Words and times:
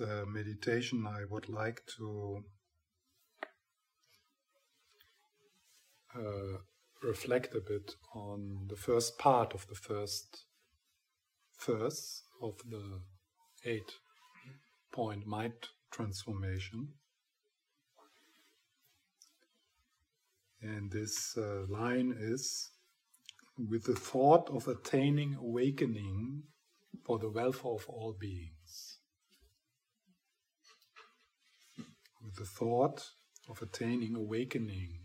uh, 0.00 0.24
meditation, 0.26 1.06
I 1.06 1.24
would 1.30 1.48
like 1.48 1.82
to 1.96 2.44
uh, 6.14 6.58
reflect 7.02 7.54
a 7.54 7.60
bit 7.60 7.94
on 8.14 8.66
the 8.68 8.76
first 8.76 9.18
part 9.18 9.54
of 9.54 9.66
the 9.68 9.74
first 9.74 10.44
verse 11.64 12.22
of 12.42 12.54
the 12.68 13.00
eight 13.64 13.92
point 14.92 15.26
mind 15.26 15.68
transformation. 15.90 16.88
And 20.62 20.90
this 20.90 21.36
uh, 21.36 21.66
line 21.68 22.14
is 22.18 22.70
with 23.58 23.84
the 23.84 23.94
thought 23.94 24.50
of 24.50 24.68
attaining 24.68 25.36
awakening 25.36 26.42
for 27.04 27.18
the 27.18 27.30
welfare 27.30 27.72
of 27.72 27.86
all 27.88 28.16
beings. 28.18 28.55
The 32.36 32.44
thought 32.44 33.10
of 33.48 33.62
attaining 33.62 34.14
awakening 34.14 34.98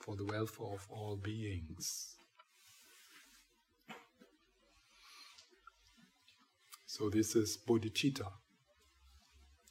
for 0.00 0.16
the 0.16 0.24
welfare 0.24 0.74
of 0.74 0.86
all 0.90 1.16
beings. 1.16 2.16
So 6.86 7.08
this 7.10 7.34
is 7.34 7.58
bodhicitta. 7.66 8.30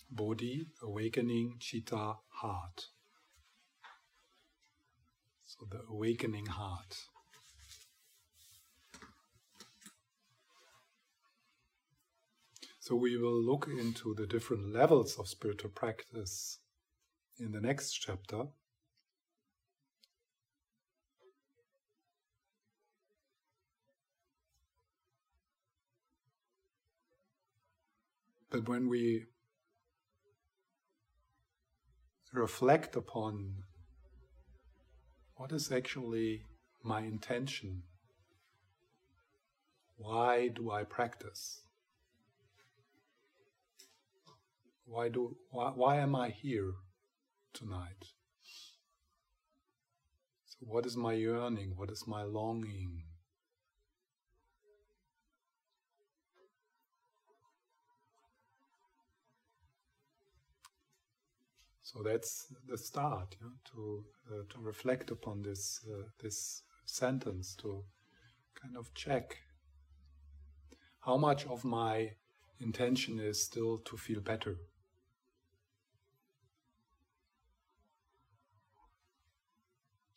Bodhi, 0.09 0.68
awakening, 0.82 1.58
citta, 1.59 2.18
heart. 2.30 2.86
So 5.45 5.66
the 5.70 5.81
awakening 5.90 6.48
heart. 6.48 6.98
So 12.86 12.96
we 12.96 13.16
will 13.16 13.42
look 13.42 13.70
into 13.70 14.14
the 14.14 14.28
different 14.28 14.73
levels 14.73 15.18
of 15.18 15.30
spiritual 15.30 15.70
practice 15.70 16.60
in 17.40 17.54
the 17.54 17.62
next 17.62 17.94
chapter. 17.94 18.48
But 28.50 28.67
when 28.67 28.89
we 28.89 29.28
reflect 32.34 32.98
upon 32.98 33.64
what 35.38 35.54
is 35.54 35.72
actually 35.72 36.44
my 36.84 37.00
intention, 37.00 37.84
why 39.95 40.50
do 40.50 40.70
I 40.70 40.84
practice? 40.84 41.62
Why 44.86 45.09
do 45.09 45.36
why, 45.50 45.72
why 45.76 45.98
am 45.98 46.16
I 46.16 46.30
here 46.30 46.73
tonight? 47.53 48.06
So 50.45 50.66
what 50.67 50.86
is 50.86 50.95
my 50.95 51.14
yearning? 51.14 51.73
What 51.76 51.89
is 51.89 52.06
my 52.08 52.23
longing? 52.23 53.04
So 61.81 62.02
that's 62.02 62.48
the 62.67 62.78
start 62.78 63.36
to 63.73 64.04
uh, 64.31 64.44
to 64.50 64.59
reflect 64.59 65.11
upon 65.11 65.44
this 65.44 65.80
uh, 65.88 66.04
this 66.20 66.64
sentence 66.86 67.56
to 67.58 67.84
kind 68.59 68.78
of 68.78 68.94
check 68.94 69.38
how 71.02 71.17
much 71.17 71.45
of 71.45 71.64
my 71.64 72.11
intention 72.59 73.20
is 73.20 73.44
still 73.44 73.78
to 73.80 73.98
feel 73.98 74.22
better. 74.22 74.58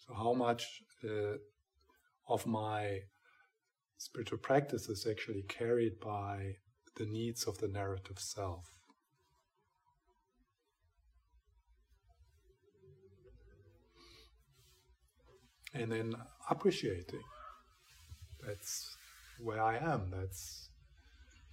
So 0.07 0.15
how 0.15 0.33
much 0.33 0.83
uh, 1.05 1.39
of 2.29 2.47
my 2.47 3.01
spiritual 3.99 4.39
practice 4.39 4.89
is 4.89 5.07
actually 5.09 5.43
carried 5.43 6.01
by 6.01 6.57
the 6.97 7.07
needs 7.07 7.45
of 7.45 7.59
the 7.59 7.69
narrative 7.69 8.19
self. 8.19 8.77
and 15.77 15.93
then 15.93 16.15
appreciating. 16.51 17.23
That's 18.45 18.97
where 19.43 19.63
I 19.63 19.77
am. 19.77 20.11
That's 20.11 20.71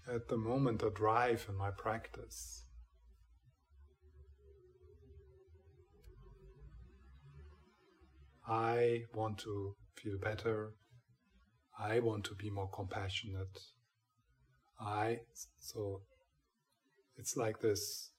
at 0.08 0.28
the 0.28 0.38
moment 0.38 0.84
a 0.84 0.90
drive 0.90 1.46
in 1.50 1.56
my 1.56 1.72
practice. 1.72 2.63
I 8.54 9.06
want 9.16 9.40
to 9.40 9.76
feel 9.96 10.18
better. 10.20 10.74
I 11.80 12.00
want 12.00 12.24
to 12.26 12.36
be 12.36 12.52
more 12.52 12.70
compassionate. 12.72 13.60
I, 14.80 15.22
so 15.60 16.02
it's 17.18 17.36
like 17.36 17.62
this 17.62 18.12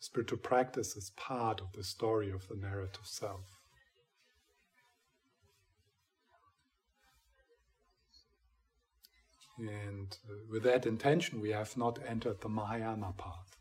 spiritual 0.00 0.38
practice 0.38 0.96
is 0.96 1.12
part 1.16 1.62
of 1.62 1.72
the 1.72 1.82
story 1.82 2.30
of 2.30 2.46
the 2.48 2.56
narrative 2.56 3.06
self. 3.06 3.46
And 9.58 10.14
uh, 10.28 10.34
with 10.50 10.64
that 10.64 10.84
intention, 10.84 11.40
we 11.40 11.52
have 11.52 11.74
not 11.76 11.98
entered 12.06 12.42
the 12.42 12.50
Mahayana 12.50 13.14
path. 13.16 13.53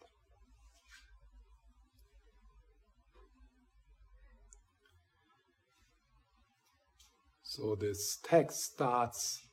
So 7.56 7.76
this 7.76 8.18
text 8.24 8.64
starts 8.64 9.44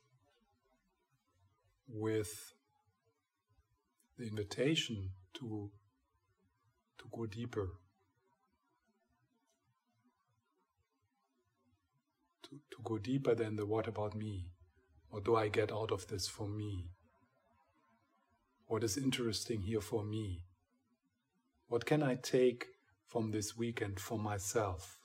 with 1.86 2.54
the 4.16 4.26
invitation 4.26 5.10
to, 5.34 5.70
to 6.96 7.04
go 7.14 7.26
deeper, 7.26 7.68
to, 12.44 12.48
to 12.48 12.76
go 12.82 12.96
deeper 12.96 13.34
than 13.34 13.56
the 13.56 13.66
what 13.66 13.86
about 13.86 14.14
me. 14.14 14.46
What 15.10 15.26
do 15.26 15.36
I 15.36 15.48
get 15.48 15.70
out 15.70 15.92
of 15.92 16.06
this 16.06 16.26
for 16.26 16.48
me? 16.48 16.86
What 18.66 18.82
is 18.82 18.96
interesting 18.96 19.60
here 19.60 19.82
for 19.82 20.02
me? 20.02 20.46
What 21.68 21.84
can 21.84 22.02
I 22.02 22.14
take 22.14 22.64
from 23.06 23.30
this 23.30 23.58
weekend 23.58 24.00
for 24.00 24.18
myself? 24.18 24.99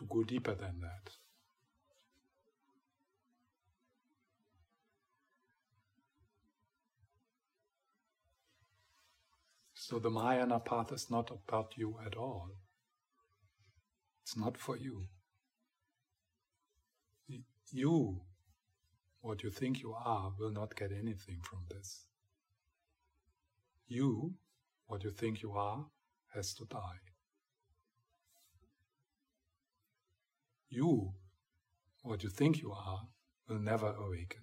To 0.00 0.06
go 0.06 0.24
deeper 0.24 0.54
than 0.54 0.80
that. 0.80 1.12
So 9.74 9.98
the 9.98 10.10
Mahayana 10.10 10.60
path 10.60 10.92
is 10.92 11.10
not 11.10 11.30
about 11.30 11.74
you 11.76 11.96
at 12.04 12.16
all. 12.16 12.50
It's 14.22 14.36
not 14.36 14.56
for 14.56 14.76
you 14.76 15.06
you, 17.72 18.20
what 19.20 19.42
you 19.42 19.50
think 19.50 19.80
you 19.80 19.94
are, 19.94 20.32
will 20.38 20.50
not 20.50 20.76
get 20.76 20.90
anything 20.92 21.40
from 21.42 21.60
this. 21.70 22.06
You, 23.86 24.34
what 24.86 25.04
you 25.04 25.10
think 25.10 25.42
you 25.42 25.52
are, 25.52 25.86
has 26.34 26.54
to 26.54 26.64
die. 26.64 27.00
You, 30.70 31.14
what 32.02 32.22
you 32.22 32.30
think 32.30 32.62
you 32.62 32.72
are, 32.72 33.00
will 33.48 33.58
never 33.58 33.92
awaken. 33.92 34.42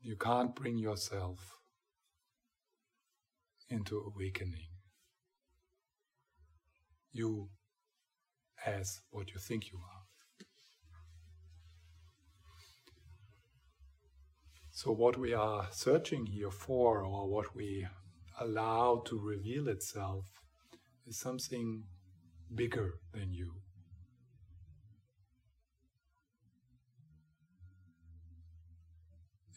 You 0.00 0.16
can't 0.16 0.54
bring 0.54 0.78
yourself 0.78 1.58
into 3.68 3.98
awakening 3.98 4.68
you 7.12 7.50
as 8.64 9.00
what 9.10 9.32
you 9.32 9.38
think 9.38 9.70
you 9.70 9.78
are. 9.78 10.02
So, 14.70 14.92
what 14.92 15.16
we 15.18 15.32
are 15.32 15.68
searching 15.70 16.26
here 16.26 16.50
for, 16.50 17.02
or 17.02 17.28
what 17.28 17.54
we 17.56 17.86
allow 18.38 19.02
to 19.06 19.18
reveal 19.18 19.68
itself, 19.68 20.26
is 21.06 21.18
something 21.18 21.84
bigger 22.54 22.94
than 23.12 23.32
you. 23.32 23.52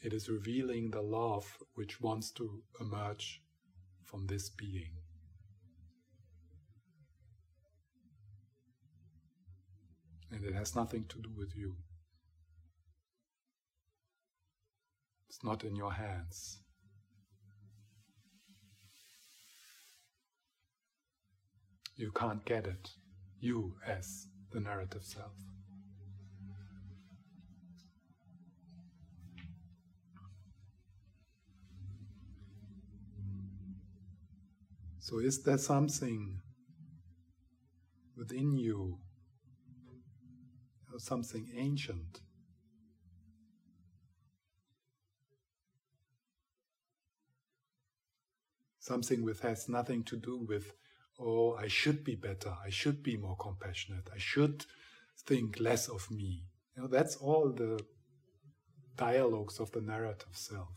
It 0.01 0.13
is 0.13 0.29
revealing 0.29 0.91
the 0.91 1.01
love 1.01 1.57
which 1.75 1.99
wants 1.99 2.31
to 2.31 2.63
emerge 2.79 3.41
from 4.05 4.27
this 4.27 4.49
being. 4.49 4.91
And 10.31 10.45
it 10.45 10.53
has 10.53 10.75
nothing 10.75 11.05
to 11.09 11.17
do 11.19 11.29
with 11.35 11.55
you. 11.55 11.75
It's 15.27 15.43
not 15.43 15.63
in 15.63 15.75
your 15.75 15.91
hands. 15.91 16.59
You 21.99 22.13
can't 22.13 22.45
get 22.45 22.65
it, 22.65 22.91
you 23.41 23.75
as 23.85 24.27
the 24.53 24.61
narrative 24.61 25.03
self. 25.03 25.33
So, 34.99 35.19
is 35.19 35.43
there 35.43 35.57
something 35.57 36.39
within 38.15 38.55
you, 38.55 38.99
something 40.99 41.51
ancient? 41.53 42.21
Something 48.79 49.25
which 49.25 49.41
has 49.41 49.67
nothing 49.67 50.05
to 50.05 50.15
do 50.15 50.45
with, 50.47 50.71
oh, 51.19 51.55
I 51.55 51.67
should 51.67 52.03
be 52.03 52.15
better, 52.15 52.53
I 52.65 52.69
should 52.69 53.03
be 53.03 53.17
more 53.17 53.35
compassionate, 53.37 54.09
I 54.13 54.17
should 54.17 54.65
think 55.27 55.59
less 55.59 55.87
of 55.87 56.09
me. 56.09 56.43
You 56.75 56.83
know, 56.83 56.87
that's 56.87 57.15
all 57.17 57.51
the 57.51 57.79
dialogues 58.95 59.59
of 59.59 59.71
the 59.71 59.81
narrative 59.81 60.33
self. 60.33 60.69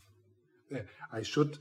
I 1.11 1.21
should 1.21 1.57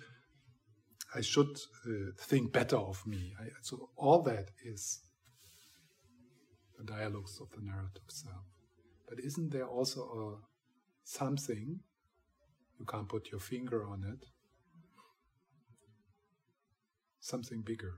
I 1.14 1.20
should 1.20 1.58
uh, 1.86 2.12
think 2.18 2.52
better 2.52 2.78
of 2.78 3.06
me. 3.06 3.34
I, 3.38 3.48
so 3.60 3.90
all 3.96 4.22
that 4.22 4.50
is 4.64 5.00
the 6.78 6.84
dialogues 6.84 7.38
of 7.40 7.50
the 7.50 7.62
narrative 7.62 8.08
self. 8.08 8.44
But 9.08 9.18
isn't 9.20 9.52
there 9.52 9.66
also 9.66 10.00
a 10.00 10.26
something 11.04 11.80
you 12.78 12.86
can't 12.86 13.08
put 13.08 13.30
your 13.30 13.40
finger 13.40 13.84
on 13.86 14.04
it? 14.04 14.24
Something 17.20 17.60
bigger. 17.60 17.94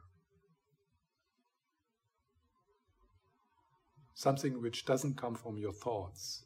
Something 4.15 4.63
which 4.63 4.85
doesn't 4.85 5.17
come 5.17 5.35
from 5.35 5.59
your 5.59 5.73
thoughts. 5.73 6.45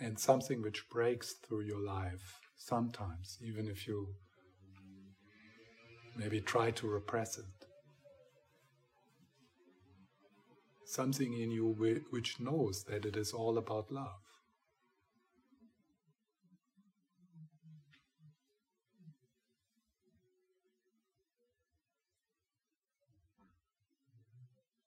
And 0.00 0.18
something 0.18 0.62
which 0.62 0.88
breaks 0.90 1.34
through 1.34 1.62
your 1.62 1.80
life 1.80 2.40
sometimes, 2.56 3.38
even 3.42 3.66
if 3.66 3.86
you 3.86 4.14
maybe 6.16 6.40
try 6.40 6.70
to 6.70 6.88
repress 6.88 7.38
it. 7.38 7.44
Something 10.84 11.32
in 11.32 11.50
you 11.50 12.02
which 12.10 12.38
knows 12.38 12.84
that 12.84 13.04
it 13.04 13.16
is 13.16 13.32
all 13.32 13.58
about 13.58 13.90
love. 13.90 14.25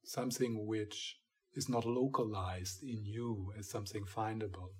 Something 0.09 0.65
which 0.65 1.19
is 1.53 1.69
not 1.69 1.85
localized 1.85 2.81
in 2.81 3.05
you 3.05 3.53
as 3.59 3.69
something 3.69 4.05
findable. 4.05 4.71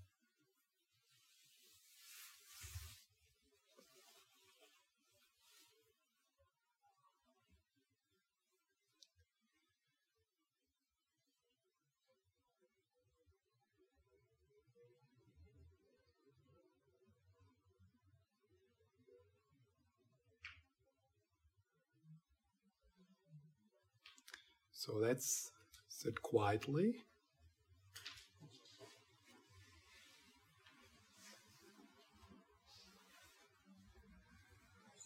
So 24.90 24.96
let's 24.98 25.52
sit 25.88 26.20
quietly. 26.20 26.96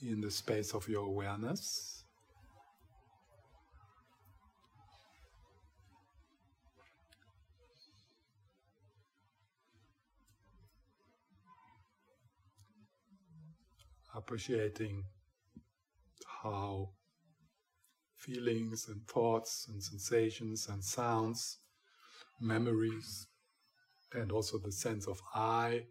In 0.01 0.21
the 0.21 0.31
space 0.31 0.73
of 0.73 0.87
your 0.87 1.05
awareness. 1.05 2.05
Appreciating 14.15 15.03
how 16.41 16.91
feelings 18.25 18.87
and 18.87 19.05
thoughts 19.07 19.67
and 19.69 19.83
sensations 19.83 20.67
and 20.69 20.83
sounds, 20.83 21.59
memories, 22.39 23.27
and 24.13 24.31
also 24.31 24.57
the 24.57 24.71
sense 24.71 25.07
of 25.07 25.21
I 25.35 25.85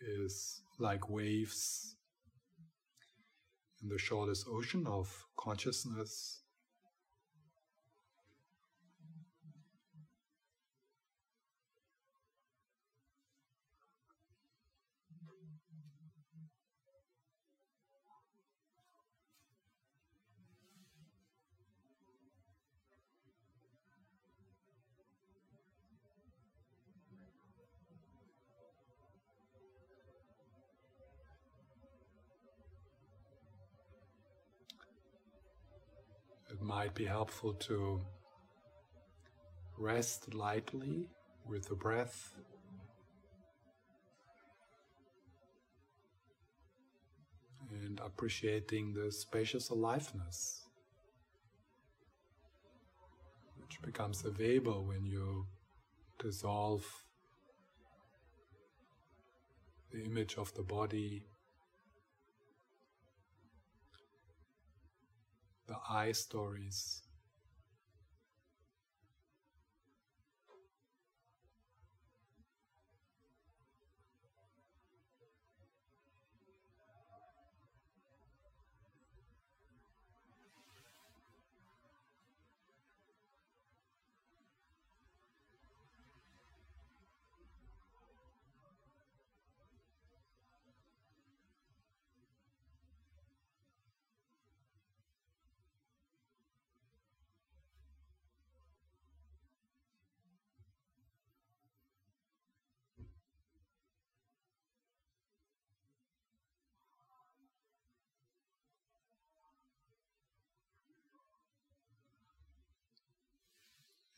is 0.00 0.62
like 0.78 1.10
waves 1.10 1.96
in 3.82 3.88
the 3.88 3.98
shortest 3.98 4.46
ocean 4.48 4.86
of 4.86 5.26
consciousness 5.36 6.42
might 36.80 36.94
be 36.94 37.04
helpful 37.04 37.52
to 37.52 38.00
rest 39.76 40.32
lightly 40.32 41.06
with 41.44 41.68
the 41.68 41.74
breath. 41.74 42.32
And 47.84 48.00
appreciating 48.00 48.94
the 48.94 49.12
spacious 49.12 49.68
aliveness 49.68 50.62
which 53.60 53.76
becomes 53.82 54.24
available 54.24 54.82
when 54.86 55.04
you 55.04 55.46
dissolve 56.18 56.86
the 59.92 60.02
image 60.02 60.36
of 60.38 60.54
the 60.54 60.62
body 60.62 61.26
the 65.70 65.76
I 65.88 66.10
stories. 66.10 67.02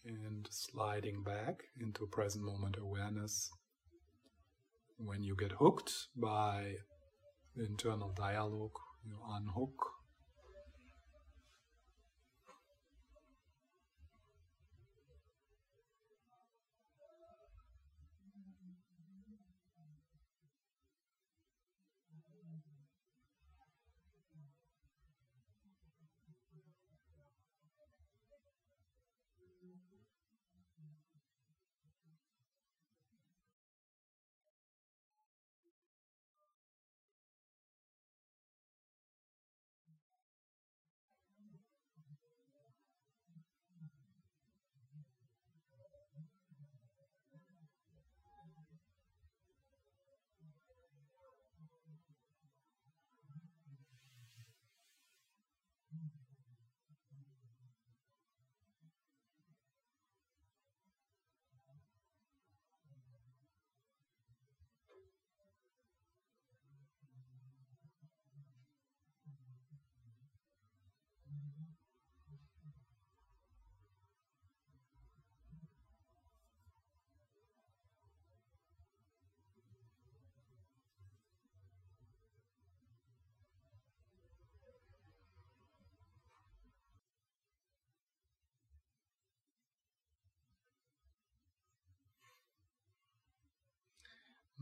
And 0.05 0.49
sliding 0.51 1.23
back 1.23 1.63
into 1.81 2.07
present 2.07 2.45
moment 2.45 2.77
awareness. 2.81 3.51
When 4.99 5.23
you 5.23 5.37
get 5.37 5.53
hooked 5.53 5.93
by 6.17 6.75
the 7.57 7.65
internal 7.65 8.13
dialogue, 8.17 8.79
you 9.05 9.19
unhook. 9.31 10.02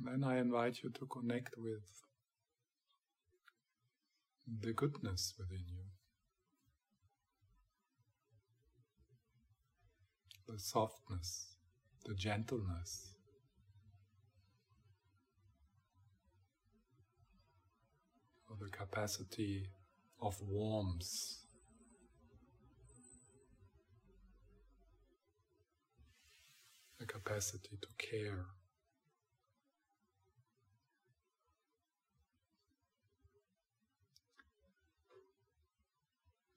Then 0.05 0.25
I 0.25 0.39
invite 0.39 0.83
you 0.83 0.91
to 0.91 1.07
connect 1.07 1.55
with 1.59 1.83
the 4.61 4.73
goodness 4.73 5.35
within 5.39 5.65
you, 5.69 5.85
the 10.49 10.59
softness, 10.59 11.55
the 12.07 12.15
gentleness. 12.15 13.07
Or 18.49 18.57
the 18.61 18.71
capacity 18.71 19.69
of 20.21 20.37
warmth 20.43 21.41
the 27.01 27.07
capacity 27.07 27.79
to 27.81 27.89
care. 27.97 28.45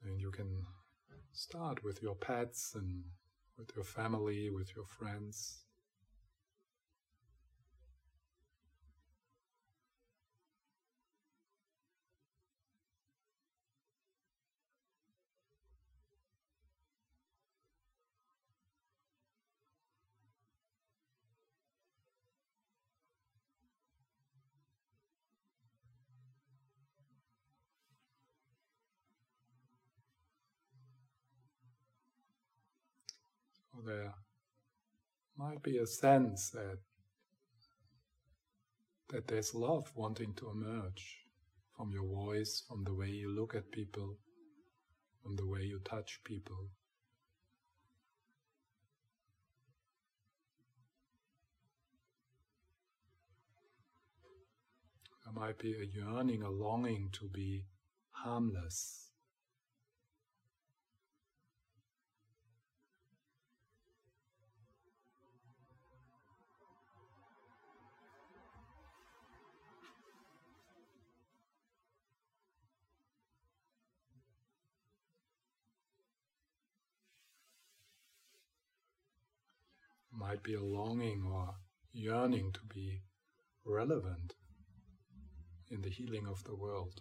And 0.06 0.20
you 0.20 0.32
can 0.32 0.66
start 1.32 1.84
with 1.84 2.02
your 2.02 2.16
pets 2.16 2.74
and 2.76 3.04
with 3.58 3.72
your 3.76 3.86
family, 3.86 4.50
with 4.50 4.76
your 4.76 4.86
friends. 4.86 5.63
There 33.86 34.14
might 35.38 35.62
be 35.64 35.78
a 35.78 35.88
sense 35.88 36.50
that 36.52 36.80
that 39.10 39.28
there's 39.28 39.54
love 39.54 39.92
wanting 39.96 40.34
to 40.34 40.50
emerge 40.50 41.24
from 41.78 41.92
your 41.92 42.06
voice, 42.06 42.64
from 42.68 42.84
the 42.84 42.94
way 42.94 43.08
you 43.08 43.30
look 43.30 43.56
at 43.56 43.72
people, 43.72 44.18
from 45.22 45.36
the 45.36 45.46
way 45.46 45.62
you 45.62 45.80
touch 45.86 46.20
people. 46.24 46.70
There 55.24 55.34
might 55.34 55.60
be 55.60 55.74
a 55.74 55.86
yearning, 55.86 56.42
a 56.42 56.50
longing 56.50 57.10
to 57.14 57.30
be 57.30 57.66
harmless. 58.12 59.13
Might 80.34 80.42
be 80.42 80.56
a 80.56 80.62
longing 80.64 81.24
or 81.32 81.54
yearning 81.92 82.52
to 82.52 82.60
be 82.74 83.00
relevant 83.66 84.34
in 85.70 85.80
the 85.84 85.90
healing 85.92 86.26
of 86.26 86.44
the 86.46 86.56
world. 86.56 87.00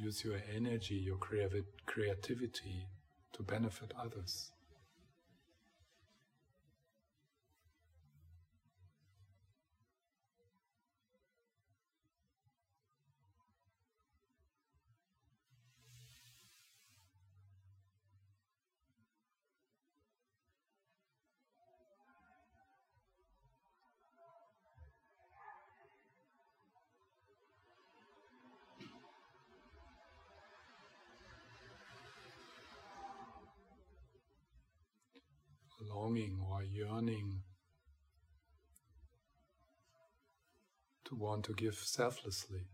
Use 0.00 0.24
your 0.24 0.40
energy, 0.54 0.94
your 0.94 1.18
creativity 1.86 2.86
to 3.32 3.42
benefit 3.42 3.92
others. 4.02 4.50
Longing 36.60 36.74
yearning 36.74 37.42
to 41.04 41.14
want 41.14 41.44
to 41.44 41.52
give 41.52 41.74
selflessly 41.74 42.66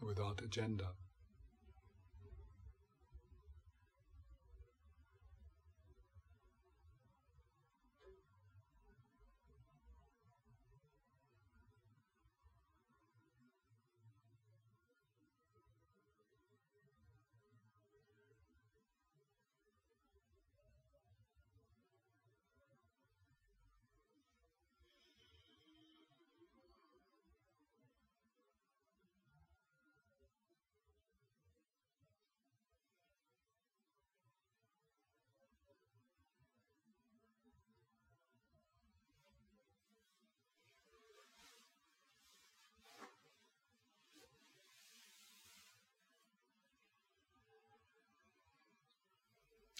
without 0.00 0.40
agenda. 0.42 0.88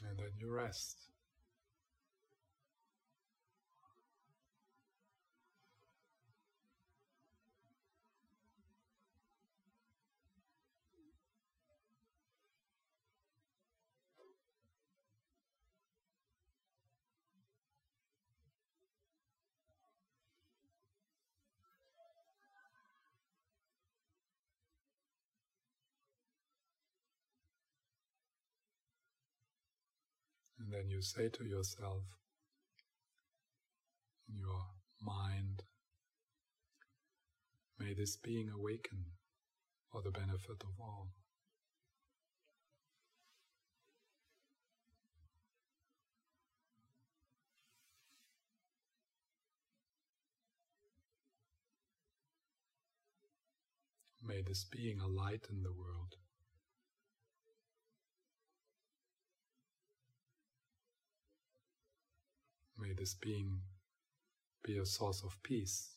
And 0.08 0.18
then 0.18 0.30
you 0.38 0.50
rest. 0.50 1.08
And 30.72 30.84
then 30.84 30.90
you 30.90 31.02
say 31.02 31.28
to 31.28 31.44
yourself 31.44 32.02
in 34.26 34.38
your 34.38 34.62
mind, 35.02 35.64
may 37.78 37.92
this 37.92 38.16
being 38.16 38.48
awaken 38.48 39.04
for 39.90 40.00
the 40.00 40.10
benefit 40.10 40.62
of 40.62 40.70
all. 40.80 41.08
May 54.26 54.40
this 54.40 54.64
being 54.64 55.00
a 55.00 55.06
light 55.06 55.48
in 55.50 55.62
the 55.62 55.72
world. 55.72 56.16
May 62.82 62.94
this 62.94 63.14
being 63.14 63.60
be 64.64 64.76
a 64.76 64.84
source 64.84 65.22
of 65.24 65.40
peace. 65.44 65.90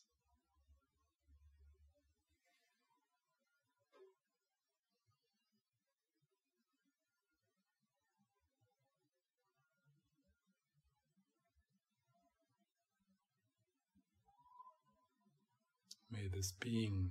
May 16.08 16.28
this 16.32 16.52
being 16.52 17.10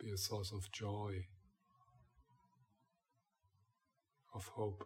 be 0.00 0.10
a 0.10 0.16
source 0.16 0.50
of 0.52 0.72
joy, 0.72 1.26
of 4.34 4.48
hope. 4.48 4.84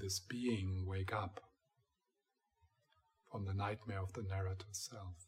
This 0.00 0.20
being 0.20 0.84
wake 0.86 1.12
up 1.12 1.40
from 3.30 3.44
the 3.44 3.54
nightmare 3.54 4.00
of 4.00 4.12
the 4.12 4.22
narrative 4.22 4.68
self. 4.72 5.26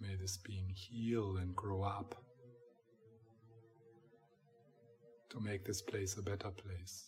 May 0.00 0.16
this 0.16 0.36
being 0.36 0.68
heal 0.74 1.36
and 1.36 1.54
grow 1.54 1.82
up 1.82 2.31
to 5.32 5.40
make 5.40 5.64
this 5.64 5.80
place 5.80 6.18
a 6.18 6.22
better 6.22 6.50
place. 6.50 7.06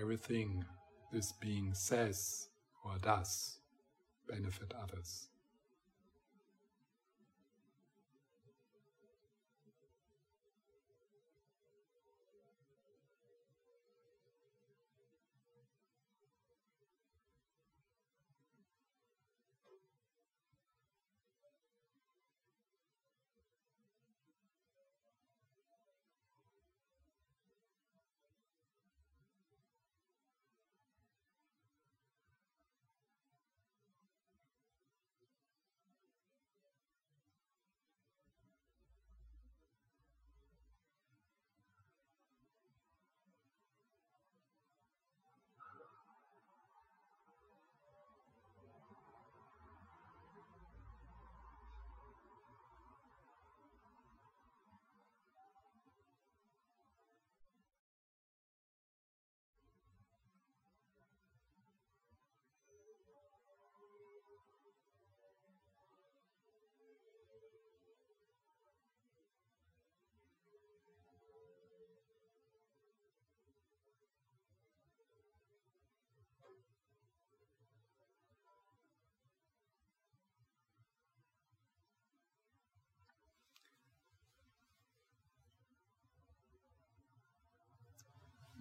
Everything 0.00 0.64
this 1.12 1.32
being 1.32 1.74
says 1.74 2.48
or 2.82 2.96
does 3.02 3.58
benefit 4.26 4.72
others. 4.82 5.28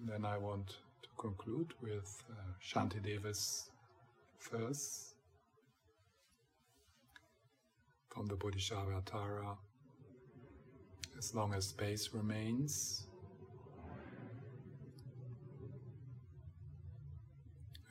Then 0.06 0.24
I 0.24 0.38
want 0.38 0.78
to 1.04 1.10
conclude 1.18 1.74
with 1.82 2.24
uh, 2.32 2.36
Shantideva's 2.64 3.70
verse 4.40 5.14
from 8.08 8.26
the 8.28 8.36
Bodhisattva 8.36 9.04
Tara 9.06 9.58
As 11.18 11.36
long 11.36 11.54
as 11.54 11.68
space 11.68 12.10
remains, 12.14 13.08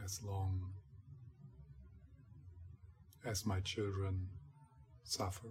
as 0.03 0.23
long 0.23 0.73
as 3.27 3.45
my 3.45 3.61
children 3.61 4.29
suffer, 5.05 5.49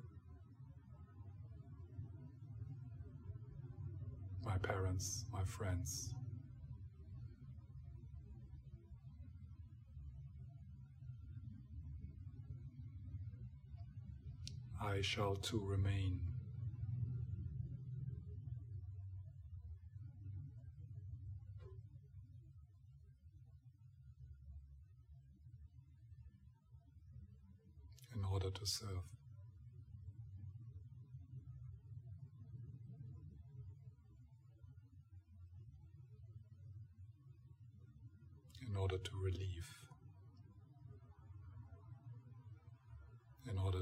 my 4.43 4.57
parents, 4.57 5.25
my 5.31 5.43
friends. 5.43 6.16
I 14.87 15.01
shall 15.01 15.35
too 15.35 15.61
remain. 15.65 16.21
In 28.15 28.23
order 28.23 28.49
to 28.49 28.65
serve. 28.65 28.87
In 38.65 38.77
order 38.77 38.97
to 38.97 39.11
relieve. 39.21 39.86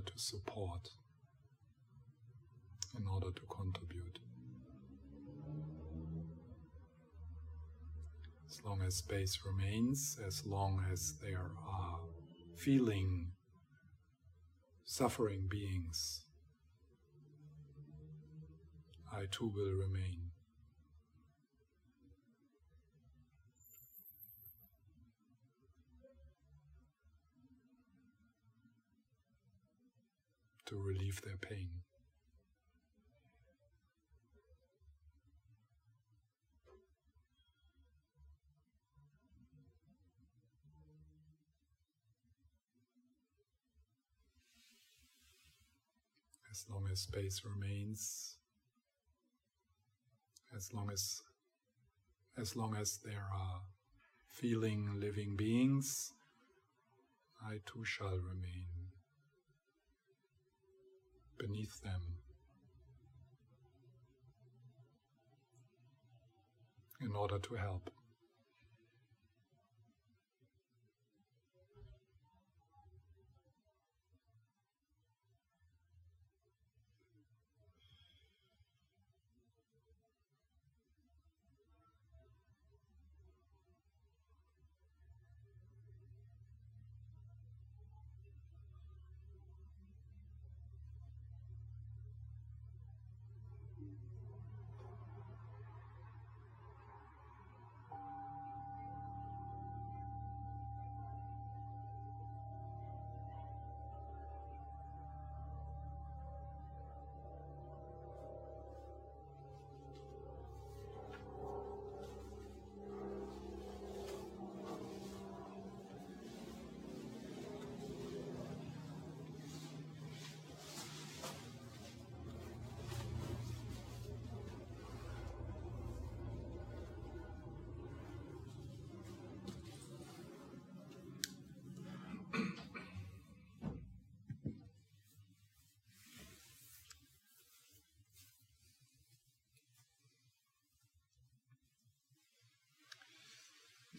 To 0.05 0.13
support, 0.17 0.89
in 2.97 3.05
order 3.07 3.31
to 3.31 3.41
contribute. 3.49 4.19
As 8.47 8.61
long 8.63 8.81
as 8.83 8.95
space 8.95 9.39
remains, 9.45 10.17
as 10.25 10.45
long 10.45 10.85
as 10.91 11.15
there 11.21 11.51
are 11.67 11.99
feeling, 12.55 13.31
suffering 14.85 15.47
beings, 15.49 16.23
I 19.11 19.25
too 19.29 19.51
will 19.53 19.75
remain. 19.75 20.24
to 30.65 30.81
relieve 30.81 31.21
their 31.21 31.37
pain. 31.37 31.69
As 46.49 46.65
long 46.69 46.87
as 46.89 47.01
space 47.01 47.41
remains, 47.43 48.37
as 50.55 50.73
long 50.73 50.89
as 50.91 51.21
as 52.37 52.55
long 52.55 52.75
as 52.75 52.99
there 53.03 53.27
are 53.33 53.61
feeling 54.27 54.99
living 54.99 55.35
beings, 55.35 56.13
I 57.45 57.59
too 57.65 57.83
shall 57.83 58.17
remain 58.17 58.74
beneath 61.37 61.81
them. 61.81 62.01
In 67.01 67.11
order 67.15 67.39
to 67.39 67.55
help. 67.55 67.94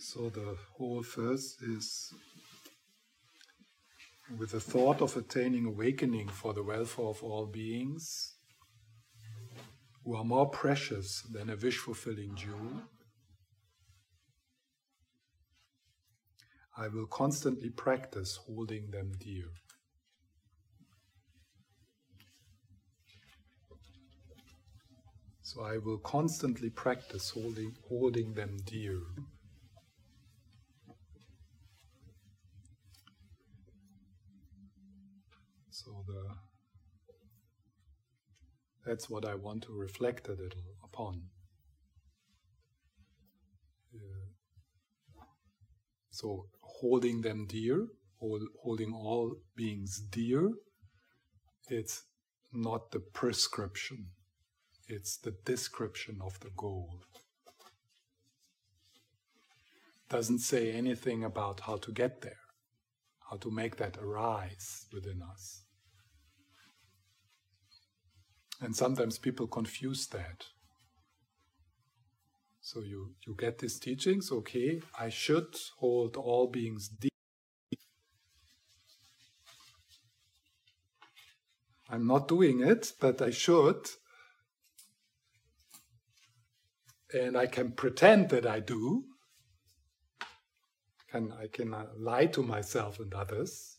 So 0.08 0.30
the 0.30 0.56
whole 0.74 1.02
verse 1.02 1.60
is 1.60 2.14
with 4.38 4.52
the 4.52 4.60
thought 4.60 5.02
of 5.02 5.16
attaining 5.16 5.66
awakening 5.66 6.28
for 6.28 6.54
the 6.54 6.62
welfare 6.62 7.06
of 7.06 7.24
all 7.24 7.46
beings 7.46 8.36
who 10.04 10.14
are 10.14 10.22
more 10.22 10.48
precious 10.48 11.22
than 11.32 11.50
a 11.50 11.56
wish 11.56 11.78
fulfilling 11.78 12.36
jewel. 12.36 12.82
I 16.78 16.86
will 16.86 17.06
constantly 17.06 17.70
practice 17.70 18.38
holding 18.46 18.92
them 18.92 19.10
dear. 19.18 19.48
So 25.42 25.64
I 25.64 25.78
will 25.78 25.98
constantly 25.98 26.70
practice 26.70 27.30
holding, 27.30 27.74
holding 27.88 28.34
them 28.34 28.58
dear. 28.64 29.00
That's 38.86 39.10
what 39.10 39.26
I 39.26 39.34
want 39.34 39.64
to 39.64 39.72
reflect 39.72 40.28
a 40.28 40.30
little 40.30 40.62
upon. 40.84 41.22
Uh, 43.92 45.22
so 46.10 46.46
holding 46.60 47.22
them 47.22 47.46
dear, 47.48 47.88
hold, 48.20 48.42
holding 48.62 48.92
all 48.94 49.34
beings 49.56 49.98
dear, 49.98 50.52
it's 51.68 52.04
not 52.52 52.92
the 52.92 53.00
prescription, 53.00 54.06
it's 54.86 55.16
the 55.16 55.34
description 55.44 56.20
of 56.22 56.38
the 56.38 56.50
goal. 56.56 57.00
Doesn't 60.08 60.38
say 60.38 60.70
anything 60.70 61.24
about 61.24 61.60
how 61.60 61.76
to 61.78 61.90
get 61.90 62.22
there, 62.22 62.44
how 63.28 63.36
to 63.38 63.50
make 63.50 63.76
that 63.78 63.98
arise 63.98 64.86
within 64.92 65.20
us. 65.22 65.65
And 68.60 68.74
sometimes 68.74 69.18
people 69.18 69.46
confuse 69.46 70.06
that. 70.08 70.46
So 72.60 72.80
you, 72.80 73.14
you 73.26 73.36
get 73.38 73.58
these 73.58 73.78
teachings, 73.78 74.32
okay, 74.32 74.82
I 74.98 75.08
should 75.08 75.54
hold 75.78 76.16
all 76.16 76.48
beings 76.48 76.88
deep. 76.88 77.12
I'm 81.88 82.06
not 82.06 82.26
doing 82.26 82.60
it, 82.60 82.92
but 83.00 83.22
I 83.22 83.30
should. 83.30 83.88
And 87.14 87.36
I 87.36 87.46
can 87.46 87.70
pretend 87.70 88.30
that 88.30 88.46
I 88.46 88.58
do. 88.58 89.04
Can, 91.12 91.32
I 91.40 91.46
can 91.46 91.72
uh, 91.72 91.86
lie 91.96 92.26
to 92.26 92.42
myself 92.42 92.98
and 92.98 93.14
others. 93.14 93.78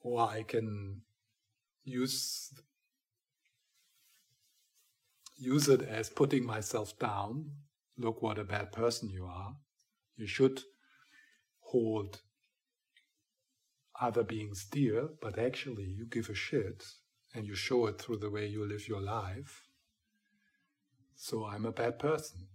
Or 0.00 0.30
I 0.30 0.44
can 0.44 1.02
use 1.90 2.52
use 5.36 5.68
it 5.68 5.82
as 5.82 6.10
putting 6.10 6.44
myself 6.44 6.98
down. 6.98 7.50
Look 7.96 8.22
what 8.22 8.38
a 8.38 8.44
bad 8.44 8.72
person 8.72 9.08
you 9.08 9.24
are. 9.26 9.56
You 10.16 10.26
should 10.26 10.60
hold 11.60 12.20
other 14.00 14.22
beings 14.22 14.64
dear, 14.64 15.08
but 15.20 15.38
actually 15.38 15.84
you 15.84 16.06
give 16.06 16.28
a 16.30 16.34
shit 16.34 16.84
and 17.34 17.46
you 17.46 17.54
show 17.54 17.86
it 17.86 17.98
through 17.98 18.18
the 18.18 18.30
way 18.30 18.46
you 18.46 18.66
live 18.66 18.88
your 18.88 19.00
life. 19.00 19.62
So 21.14 21.46
I'm 21.46 21.66
a 21.66 21.72
bad 21.72 21.98
person. 21.98 22.48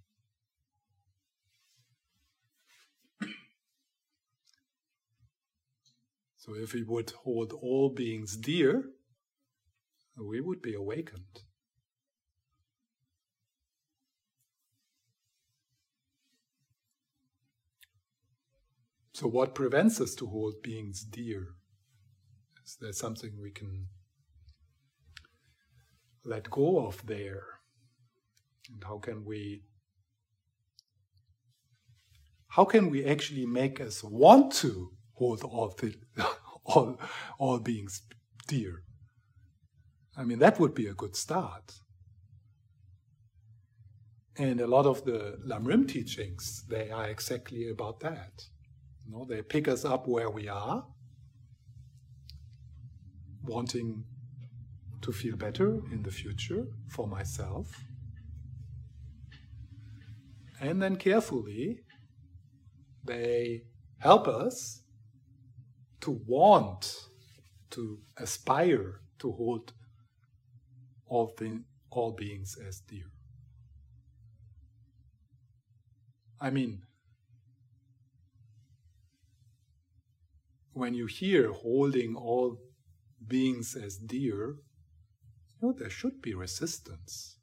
so 6.37 6.55
if 6.55 6.73
we 6.73 6.83
would 6.83 7.11
hold 7.11 7.53
all 7.53 7.89
beings 7.89 8.35
dear, 8.35 8.89
we 10.17 10.41
would 10.41 10.61
be 10.61 10.73
awakened. 10.73 11.41
So, 19.13 19.27
what 19.27 19.55
prevents 19.55 20.01
us 20.01 20.13
to 20.15 20.27
hold 20.27 20.61
beings 20.61 21.03
dear? 21.03 21.55
Is 22.65 22.77
there 22.81 22.91
something 22.91 23.31
we 23.41 23.51
can 23.51 23.87
let 26.25 26.49
go 26.49 26.85
of 26.85 27.05
there? 27.05 27.43
And 28.69 28.83
how 28.83 28.97
can 28.97 29.23
we 29.23 29.63
how 32.47 32.65
can 32.65 32.89
we 32.89 33.05
actually 33.05 33.45
make 33.45 33.79
us 33.79 34.03
want 34.03 34.53
to 34.53 34.91
hold 35.13 35.43
all 35.43 35.77
all 36.65 36.99
all 37.37 37.59
beings 37.59 38.01
dear? 38.47 38.84
I 40.17 40.23
mean, 40.23 40.39
that 40.39 40.59
would 40.59 40.73
be 40.73 40.87
a 40.87 40.93
good 40.93 41.15
start. 41.15 41.73
And 44.37 44.59
a 44.59 44.67
lot 44.67 44.85
of 44.85 45.05
the 45.05 45.39
Lamrim 45.45 45.87
teachings, 45.87 46.63
they 46.69 46.89
are 46.89 47.07
exactly 47.07 47.69
about 47.69 47.99
that. 48.01 48.43
You 49.05 49.11
know, 49.11 49.25
they 49.25 49.41
pick 49.41 49.67
us 49.67 49.85
up 49.85 50.07
where 50.07 50.29
we 50.29 50.49
are, 50.49 50.85
wanting 53.43 54.03
to 55.01 55.11
feel 55.11 55.35
better 55.35 55.81
in 55.91 56.03
the 56.03 56.11
future 56.11 56.65
for 56.89 57.07
myself. 57.07 57.83
And 60.59 60.81
then 60.81 60.95
carefully, 60.95 61.81
they 63.03 63.63
help 63.99 64.27
us 64.27 64.81
to 66.01 66.19
want, 66.25 67.07
to 67.71 67.99
aspire 68.17 69.01
to 69.19 69.31
hold 69.31 69.73
all, 71.07 71.27
thing, 71.27 71.65
all 71.89 72.11
beings 72.11 72.57
as 72.67 72.79
dear. 72.81 73.05
I 76.39 76.49
mean, 76.49 76.81
when 80.73 80.93
you 80.93 81.05
hear 81.05 81.51
holding 81.53 82.15
all 82.15 82.59
beings 83.25 83.75
as 83.75 83.97
dear, 83.97 84.57
you 85.49 85.61
know, 85.61 85.71
there 85.71 85.89
should 85.89 86.21
be 86.21 86.33
resistance. 86.33 87.37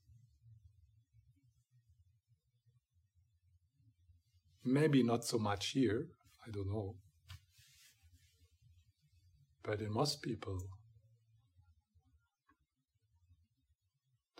Maybe 4.65 5.03
not 5.03 5.25
so 5.25 5.39
much 5.39 5.69
here, 5.71 6.09
I 6.47 6.51
don't 6.51 6.71
know. 6.71 6.97
But 9.63 9.81
in 9.81 9.93
most 9.93 10.23
people, 10.23 10.59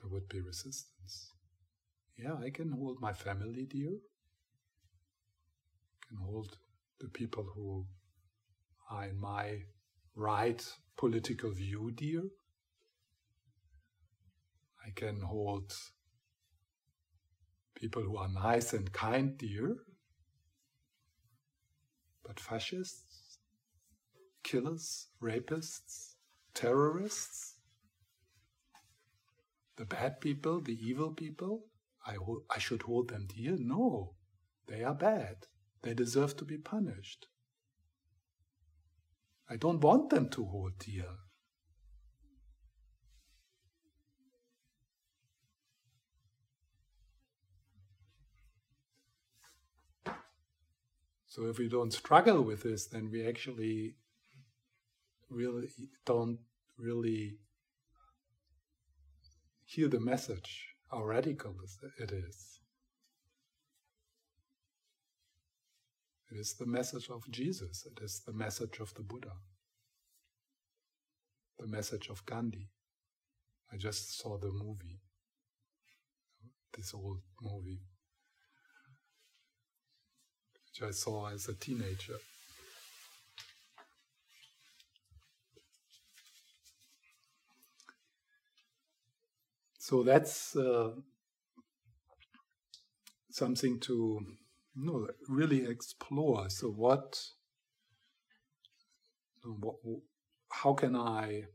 there 0.03 0.11
would 0.11 0.29
be 0.29 0.41
resistance. 0.41 1.33
Yeah, 2.17 2.35
I 2.35 2.51
can 2.51 2.73
hold 2.73 3.01
my 3.01 3.13
family 3.13 3.67
dear. 3.71 3.93
I 6.03 6.09
can 6.09 6.19
hold 6.19 6.59
the 7.01 7.09
people 7.09 7.45
who 7.55 7.87
are 8.91 9.05
in 9.05 9.19
my 9.19 9.59
right 10.15 10.63
political 10.97 11.51
view 11.51 11.93
dear. 11.95 12.23
I 14.85 14.91
can 14.91 15.21
hold 15.21 15.73
people 17.75 18.03
who 18.03 18.17
are 18.17 18.29
nice 18.29 18.73
and 18.73 18.93
kind 18.93 19.39
dear. 19.39 19.77
But 22.25 22.41
fascists, 22.41 23.39
killers, 24.43 25.09
rapists, 25.21 26.15
terrorists, 26.55 27.52
the 29.77 29.85
bad 29.85 30.21
people, 30.21 30.61
the 30.61 30.79
evil 30.81 31.13
people, 31.13 31.65
I, 32.07 32.15
ho- 32.15 32.45
I 32.51 32.59
should 32.59 32.83
hold 32.83 33.09
them 33.09 33.29
dear? 33.35 33.57
No, 33.59 34.15
they 34.69 34.83
are 34.83 34.95
bad. 34.95 35.47
They 35.83 35.95
deserve 35.95 36.37
to 36.39 36.45
be 36.45 36.59
punished. 36.59 37.27
I 39.49 39.57
don't 39.57 39.81
want 39.81 40.11
them 40.11 40.29
to 40.31 40.45
hold 40.45 40.79
dear. 40.79 41.07
So 51.27 51.47
if 51.47 51.59
we 51.59 51.69
don't 51.69 51.93
struggle 51.93 52.43
with 52.43 52.63
this, 52.63 52.87
then 52.87 53.11
we 53.11 53.27
actually 53.27 53.95
really 55.31 55.69
don't 56.05 56.39
really 56.77 57.39
hear 59.75 59.89
the 59.89 60.01
message, 60.01 60.67
how 60.91 61.03
radical 61.03 61.55
it 61.99 62.13
is. 62.13 62.59
It 66.31 66.39
is 66.39 66.55
the 66.59 66.67
message 66.67 67.09
of 67.09 67.23
Jesus, 67.31 67.87
it 67.87 68.03
is 68.03 68.21
the 68.27 68.35
message 68.35 68.81
of 68.81 68.93
the 68.95 69.03
Buddha, 69.03 69.33
the 71.59 71.67
message 71.67 72.09
of 72.11 72.25
Gandhi. 72.27 72.69
I 73.73 73.79
just 73.79 74.19
saw 74.19 74.37
the 74.37 74.51
movie, 74.51 75.01
this 76.77 76.93
old 76.93 77.21
movie, 77.41 77.81
which 80.67 80.87
I 80.87 80.91
saw 80.91 81.31
as 81.31 81.49
a 81.49 81.55
teenager. 81.55 82.19
So 89.83 90.05
that's 90.05 90.55
uh, 90.55 90.91
something 93.33 93.81
to 93.81 94.21
you 94.77 94.87
know, 94.87 95.09
really 95.29 95.65
explore. 95.69 96.49
So 96.51 96.69
what, 96.69 97.21
what, 99.43 99.75
how 100.53 100.75
can 100.75 100.95
I, 100.95 101.47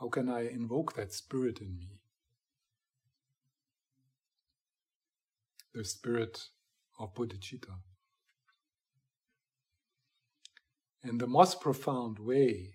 how 0.00 0.08
can 0.08 0.28
I 0.28 0.48
invoke 0.48 0.96
that 0.96 1.12
spirit 1.12 1.60
in 1.60 1.76
me? 1.76 2.00
The 5.74 5.84
spirit 5.84 6.40
of 6.98 7.14
bodhicitta. 7.14 7.70
In 11.04 11.18
the 11.18 11.28
most 11.28 11.60
profound 11.60 12.18
way, 12.18 12.72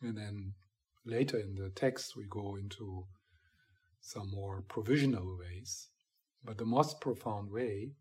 and 0.00 0.16
then 0.16 0.54
later 1.04 1.38
in 1.38 1.54
the 1.54 1.70
text, 1.70 2.16
we 2.16 2.24
go 2.28 2.56
into 2.56 3.06
some 4.00 4.30
more 4.30 4.62
provisional 4.62 5.36
ways. 5.38 5.88
But 6.44 6.58
the 6.58 6.64
most 6.64 7.00
profound 7.00 7.50
way 7.50 7.92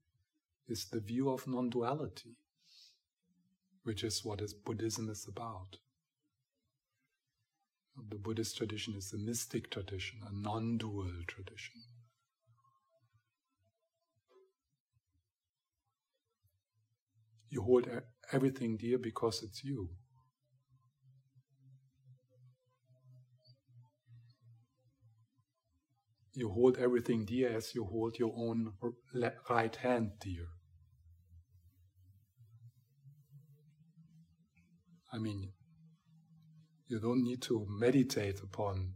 is 0.67 0.85
the 0.85 0.99
view 0.99 1.29
of 1.29 1.47
non 1.47 1.69
duality, 1.69 2.37
which 3.83 4.03
is 4.03 4.23
what 4.23 4.41
is 4.41 4.53
Buddhism 4.53 5.09
is 5.09 5.27
about. 5.27 5.77
The 8.09 8.17
Buddhist 8.17 8.57
tradition 8.57 8.93
is 8.95 9.13
a 9.13 9.17
mystic 9.17 9.71
tradition, 9.71 10.19
a 10.27 10.31
non 10.31 10.77
dual 10.77 11.23
tradition. 11.27 11.81
You 17.49 17.61
hold 17.63 17.89
everything 18.31 18.77
dear 18.77 18.97
because 18.97 19.41
it's 19.41 19.63
you. 19.63 19.89
You 26.35 26.49
hold 26.49 26.77
everything 26.77 27.25
dear 27.25 27.55
as 27.55 27.73
you 27.73 27.85
hold 27.85 28.19
your 28.19 28.33
own 28.37 28.73
right 29.49 29.75
hand 29.77 30.11
dear. 30.19 30.47
I 35.13 35.17
mean, 35.17 35.53
you 36.87 36.99
don't 36.99 37.23
need 37.23 37.41
to 37.43 37.65
meditate 37.69 38.41
upon 38.41 38.95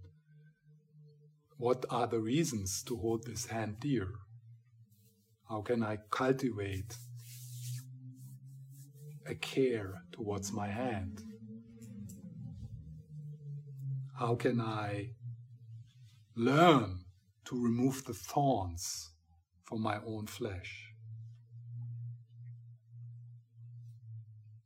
what 1.58 1.86
are 1.90 2.08
the 2.08 2.20
reasons 2.20 2.84
to 2.84 2.98
hold 2.98 3.26
this 3.26 3.46
hand 3.46 3.78
dear. 3.80 4.10
How 5.50 5.62
can 5.62 5.82
I 5.82 5.98
cultivate 6.12 6.96
a 9.26 9.36
care 9.36 10.04
towards 10.12 10.52
my 10.52 10.68
hand? 10.68 11.22
How 14.18 14.36
can 14.36 14.60
I 14.60 15.12
learn 16.36 17.06
to 17.50 17.60
remove 17.60 18.06
the 18.06 18.14
thorns 18.14 19.10
from 19.64 19.82
my 19.82 19.98
own 20.06 20.28
flesh. 20.28 20.94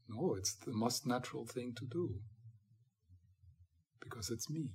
No, 0.09 0.35
it's 0.37 0.55
the 0.55 0.73
most 0.73 1.07
natural 1.07 1.45
thing 1.45 1.73
to 1.77 1.85
do 1.85 2.19
because 4.01 4.29
it's 4.29 4.49
me. 4.49 4.71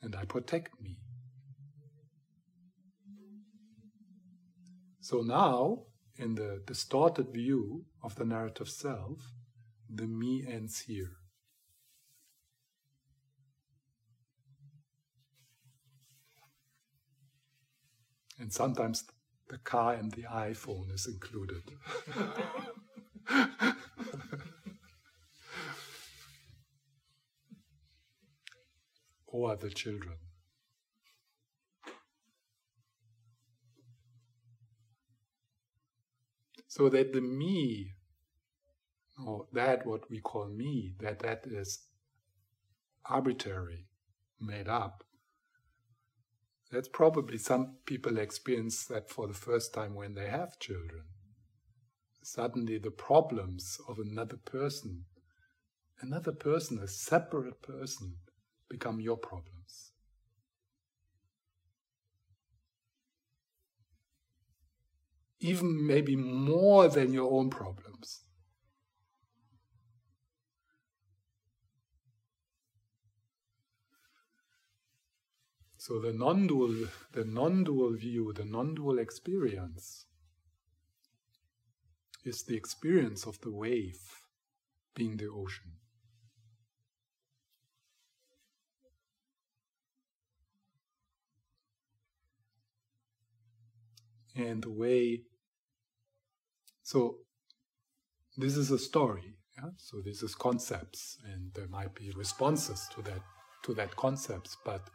And 0.00 0.14
I 0.14 0.24
protect 0.26 0.80
me. 0.80 0.98
So 5.00 5.22
now, 5.22 5.86
in 6.16 6.36
the 6.36 6.62
distorted 6.64 7.32
view 7.32 7.84
of 8.04 8.14
the 8.14 8.24
narrative 8.24 8.68
self, 8.68 9.32
the 9.92 10.06
me 10.06 10.44
ends 10.48 10.82
here. 10.86 11.21
And 18.42 18.52
sometimes 18.52 19.04
the 19.48 19.58
car 19.58 19.94
and 19.94 20.10
the 20.10 20.24
iPhone 20.24 20.92
is 20.92 21.06
included. 21.06 21.62
or 29.28 29.54
the 29.54 29.70
children. 29.70 30.16
So 36.66 36.88
that 36.88 37.12
the 37.12 37.20
me, 37.20 37.92
or 39.24 39.46
that 39.52 39.86
what 39.86 40.10
we 40.10 40.18
call 40.18 40.48
me, 40.48 40.96
that 40.98 41.20
that 41.20 41.46
is 41.46 41.78
arbitrary, 43.08 43.86
made 44.40 44.66
up, 44.66 45.04
that's 46.72 46.88
probably 46.88 47.36
some 47.36 47.76
people 47.84 48.18
experience 48.18 48.86
that 48.86 49.10
for 49.10 49.28
the 49.28 49.34
first 49.34 49.74
time 49.74 49.94
when 49.94 50.14
they 50.14 50.28
have 50.28 50.58
children. 50.58 51.02
Suddenly, 52.22 52.78
the 52.78 52.90
problems 52.90 53.78
of 53.86 53.98
another 53.98 54.38
person, 54.38 55.04
another 56.00 56.32
person, 56.32 56.78
a 56.78 56.88
separate 56.88 57.60
person, 57.60 58.14
become 58.70 59.00
your 59.00 59.18
problems. 59.18 59.92
Even 65.40 65.86
maybe 65.86 66.16
more 66.16 66.88
than 66.88 67.12
your 67.12 67.30
own 67.32 67.50
problems. 67.50 67.91
So 75.84 75.98
the 75.98 76.12
non-dual, 76.12 76.86
the 77.10 77.24
non-dual 77.24 77.94
view, 77.94 78.32
the 78.32 78.44
non-dual 78.44 79.00
experience 79.00 80.06
is 82.24 82.44
the 82.44 82.54
experience 82.54 83.26
of 83.26 83.40
the 83.40 83.50
wave 83.50 83.98
being 84.94 85.16
the 85.16 85.26
ocean. 85.26 85.72
And 94.36 94.62
the 94.62 94.70
way, 94.70 95.22
so 96.84 97.16
this 98.36 98.56
is 98.56 98.70
a 98.70 98.78
story, 98.78 99.34
yeah? 99.56 99.70
so 99.78 100.00
this 100.00 100.22
is 100.22 100.36
concepts, 100.36 101.18
and 101.24 101.52
there 101.54 101.66
might 101.66 101.96
be 101.96 102.12
responses 102.12 102.86
to 102.94 103.02
that 103.02 103.22
to 103.64 103.74
that 103.74 103.96
concepts, 103.96 104.56
but 104.64 104.88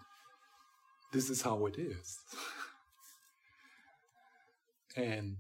this 1.12 1.30
is 1.30 1.42
how 1.42 1.66
it 1.66 1.78
is. 1.78 2.18
and 4.96 5.38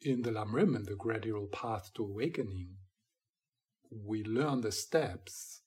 in 0.00 0.22
the 0.22 0.30
Lamrim, 0.30 0.76
in 0.76 0.84
the 0.84 0.96
gradual 0.96 1.46
path 1.46 1.90
to 1.94 2.02
awakening, 2.02 2.76
we 3.90 4.22
learn 4.24 4.60
the 4.60 4.72
steps 4.72 5.62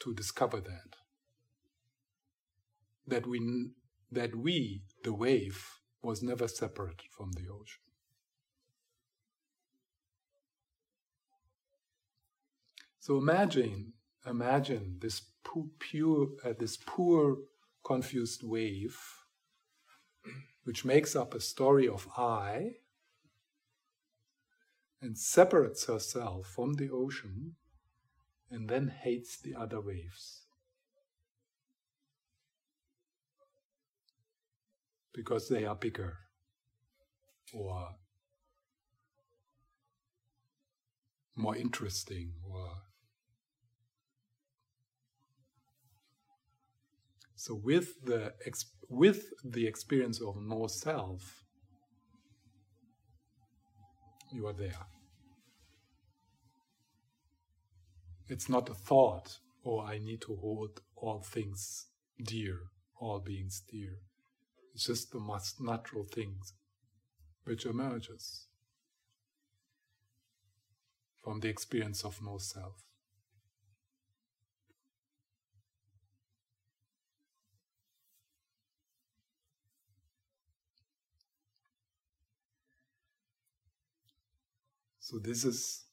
to 0.00 0.14
discover 0.14 0.60
that. 0.60 0.96
That 3.06 3.26
we, 3.26 3.70
that 4.10 4.34
we, 4.34 4.82
the 5.04 5.12
wave, 5.12 5.64
was 6.02 6.22
never 6.22 6.48
separate 6.48 7.02
from 7.16 7.32
the 7.32 7.48
ocean. 7.48 7.82
So 13.00 13.18
imagine, 13.18 13.92
imagine 14.26 14.96
this 15.00 15.22
pure, 15.78 16.28
uh, 16.44 16.52
this 16.58 16.76
poor, 16.76 17.38
confused 17.84 18.42
wave, 18.42 18.98
which 20.64 20.84
makes 20.84 21.14
up 21.14 21.34
a 21.34 21.40
story 21.40 21.88
of 21.88 22.08
I, 22.16 22.72
and 25.00 25.16
separates 25.16 25.86
herself 25.86 26.46
from 26.46 26.74
the 26.74 26.90
ocean, 26.90 27.54
and 28.50 28.68
then 28.68 28.88
hates 28.88 29.36
the 29.36 29.54
other 29.54 29.80
waves. 29.80 30.42
Because 35.14 35.48
they 35.48 35.64
are 35.64 35.76
bigger, 35.76 36.18
or 37.54 37.90
more 41.36 41.56
interesting, 41.56 42.32
or 42.50 42.70
So 47.46 47.54
with 47.54 48.04
the 48.04 48.32
with 48.88 49.22
the 49.44 49.68
experience 49.68 50.20
of 50.20 50.34
no 50.36 50.66
self, 50.66 51.44
you 54.32 54.48
are 54.48 54.52
there. 54.52 54.86
It's 58.28 58.48
not 58.48 58.68
a 58.68 58.74
thought, 58.74 59.38
or 59.62 59.84
oh, 59.84 59.86
I 59.86 59.98
need 59.98 60.22
to 60.22 60.34
hold 60.34 60.80
all 60.96 61.20
things 61.20 61.86
dear, 62.20 62.58
all 63.00 63.20
beings 63.20 63.62
dear. 63.70 64.00
It's 64.74 64.86
just 64.86 65.12
the 65.12 65.20
most 65.20 65.60
natural 65.60 66.04
things 66.12 66.52
which 67.44 67.64
emerges 67.64 68.48
from 71.22 71.38
the 71.38 71.48
experience 71.48 72.04
of 72.04 72.20
no 72.20 72.38
self. 72.38 72.85
So, 85.08 85.20
this 85.22 85.44
is 85.44 85.84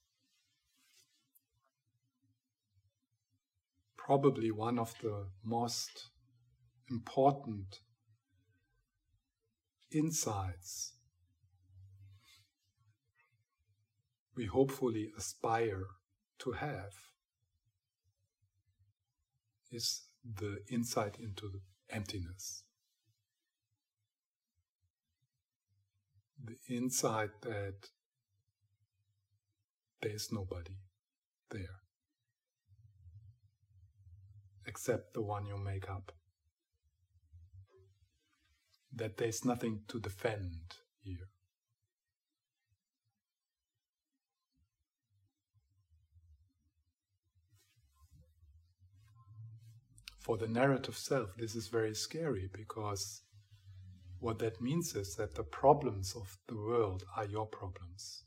probably 3.95 4.49
one 4.49 4.79
of 4.79 4.95
the 5.03 5.27
most 5.43 6.09
important 6.89 7.81
insights 9.91 10.93
we 14.35 14.47
hopefully 14.47 15.11
aspire 15.15 15.85
to 16.39 16.53
have 16.53 16.93
is 19.71 20.07
the 20.25 20.57
insight 20.71 21.19
into 21.19 21.49
the 21.49 21.61
emptiness. 21.95 22.63
The 26.43 26.57
insight 26.67 27.41
that 27.41 27.89
there's 30.03 30.31
nobody 30.31 30.77
there 31.49 31.79
except 34.65 35.13
the 35.13 35.21
one 35.21 35.45
you 35.45 35.57
make 35.57 35.89
up. 35.89 36.11
That 38.95 39.17
there's 39.17 39.43
nothing 39.43 39.81
to 39.87 39.99
defend 39.99 40.75
here. 41.03 41.27
For 50.19 50.37
the 50.37 50.47
narrative 50.47 50.95
self, 50.95 51.35
this 51.37 51.55
is 51.55 51.67
very 51.67 51.93
scary 51.93 52.49
because 52.53 53.23
what 54.19 54.39
that 54.39 54.61
means 54.61 54.95
is 54.95 55.15
that 55.15 55.35
the 55.35 55.43
problems 55.43 56.15
of 56.15 56.37
the 56.47 56.55
world 56.55 57.03
are 57.17 57.25
your 57.25 57.45
problems. 57.45 58.22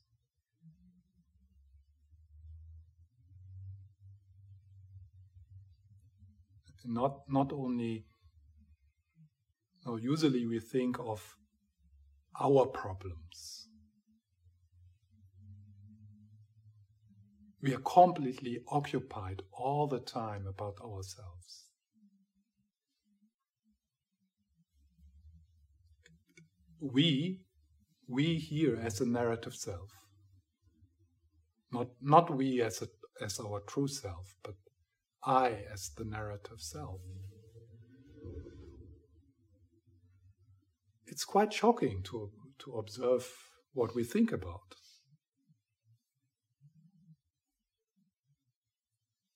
Not 6.86 7.20
not 7.28 7.52
only 7.52 8.06
no, 9.86 9.94
usually 9.94 10.44
we 10.46 10.58
think 10.58 10.98
of 10.98 11.36
our 12.40 12.66
problems. 12.66 13.68
We 17.62 17.72
are 17.72 17.80
completely 17.80 18.58
occupied 18.68 19.42
all 19.52 19.86
the 19.86 20.00
time 20.00 20.46
about 20.46 20.74
ourselves. 20.84 21.66
We, 26.80 27.42
we 28.08 28.34
here 28.34 28.78
as 28.82 29.00
a 29.00 29.06
narrative 29.06 29.54
self, 29.54 29.90
not, 31.72 31.88
not 32.00 32.36
we 32.36 32.60
as, 32.60 32.82
a, 32.82 32.88
as 33.24 33.40
our 33.40 33.60
true 33.66 33.88
self, 33.88 34.34
but 34.42 34.54
I 35.26 35.64
as 35.72 35.90
the 35.96 36.04
narrative 36.04 36.60
self. 36.60 37.00
It's 41.06 41.24
quite 41.24 41.52
shocking 41.52 42.02
to, 42.04 42.30
to 42.60 42.76
observe 42.76 43.26
what 43.72 43.94
we 43.94 44.04
think 44.04 44.30
about. 44.30 44.76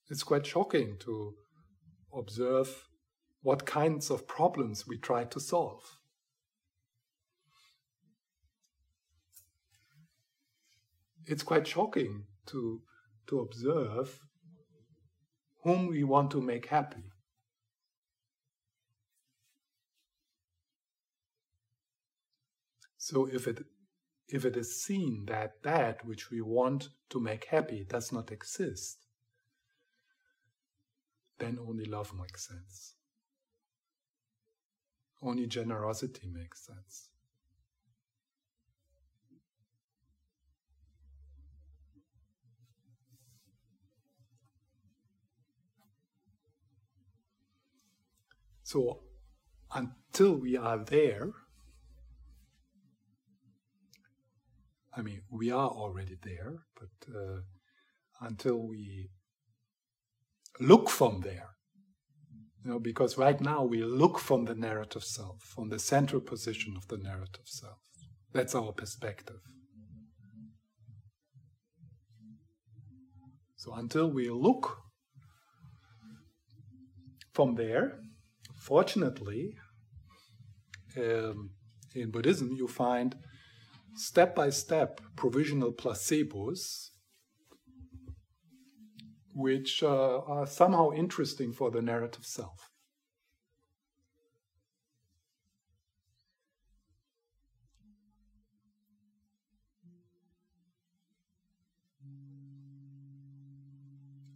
It's 0.08 0.22
quite 0.22 0.46
shocking 0.46 0.96
to 1.00 1.34
observe 2.16 2.84
what 3.42 3.66
kinds 3.66 4.10
of 4.10 4.28
problems 4.28 4.86
we 4.86 4.98
try 4.98 5.24
to 5.24 5.40
solve. 5.40 5.82
It's 11.26 11.42
quite 11.42 11.66
shocking 11.66 12.24
to, 12.46 12.82
to 13.28 13.40
observe 13.40 14.18
whom 15.62 15.88
we 15.88 16.04
want 16.04 16.30
to 16.30 16.40
make 16.40 16.66
happy. 16.66 17.04
So 22.96 23.26
if 23.26 23.46
it 23.48 23.64
if 24.28 24.44
it 24.44 24.56
is 24.56 24.80
seen 24.82 25.26
that 25.26 25.62
that 25.64 26.04
which 26.06 26.30
we 26.30 26.40
want 26.40 26.90
to 27.10 27.20
make 27.20 27.46
happy 27.46 27.84
does 27.88 28.12
not 28.12 28.30
exist, 28.30 29.06
then 31.38 31.58
only 31.60 31.84
love 31.84 32.12
makes 32.14 32.46
sense. 32.46 32.94
Only 35.20 35.46
generosity 35.46 36.28
makes 36.32 36.64
sense. 36.64 37.09
So 48.70 49.00
until 49.74 50.36
we 50.36 50.56
are 50.56 50.78
there, 50.78 51.30
I 54.96 55.02
mean, 55.02 55.22
we 55.28 55.50
are 55.50 55.68
already 55.68 56.16
there, 56.22 56.52
but 56.78 57.12
uh, 57.12 57.40
until 58.20 58.58
we 58.68 59.10
look 60.60 60.88
from 60.88 61.22
there, 61.22 61.48
You 62.64 62.72
know, 62.72 62.78
because 62.78 63.16
right 63.16 63.40
now 63.40 63.64
we 63.64 63.82
look 63.82 64.18
from 64.18 64.44
the 64.44 64.54
narrative 64.54 65.02
self, 65.02 65.42
from 65.42 65.70
the 65.70 65.78
central 65.78 66.20
position 66.20 66.74
of 66.76 66.86
the 66.88 66.98
narrative 66.98 67.46
self. 67.46 67.78
That's 68.32 68.54
our 68.54 68.72
perspective. 68.72 69.40
So 73.56 73.74
until 73.74 74.10
we 74.10 74.28
look 74.30 74.78
from 77.32 77.54
there, 77.54 78.00
fortunately, 78.60 79.56
um, 80.96 81.50
in 81.94 82.10
Buddhism, 82.10 82.52
you 82.52 82.68
find 82.68 83.16
step 83.94 84.34
by 84.34 84.50
step 84.50 85.00
provisional 85.16 85.72
placebos, 85.72 86.90
which 89.34 89.82
uh, 89.82 90.18
are 90.20 90.46
somehow 90.46 90.90
interesting 90.92 91.52
for 91.52 91.70
the 91.70 91.80
narrative 91.80 92.24
self. 92.24 92.70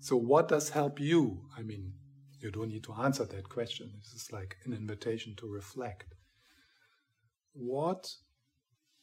So, 0.00 0.16
what 0.16 0.48
does 0.48 0.70
help 0.70 1.00
you? 1.00 1.46
I 1.56 1.62
mean, 1.62 1.94
you 2.44 2.50
don't 2.50 2.68
need 2.68 2.84
to 2.84 2.92
answer 2.92 3.24
that 3.24 3.48
question. 3.48 3.90
This 3.98 4.12
is 4.12 4.30
like 4.30 4.58
an 4.66 4.74
invitation 4.74 5.34
to 5.36 5.50
reflect. 5.50 6.14
What 7.54 8.10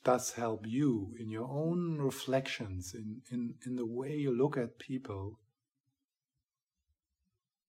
does 0.03 0.33
help 0.33 0.65
you 0.67 1.15
in 1.19 1.31
your 1.31 1.49
own 1.49 1.97
reflections, 1.97 2.93
in, 2.93 3.21
in, 3.31 3.55
in 3.65 3.75
the 3.75 3.85
way 3.85 4.15
you 4.15 4.35
look 4.35 4.57
at 4.57 4.77
people, 4.77 5.39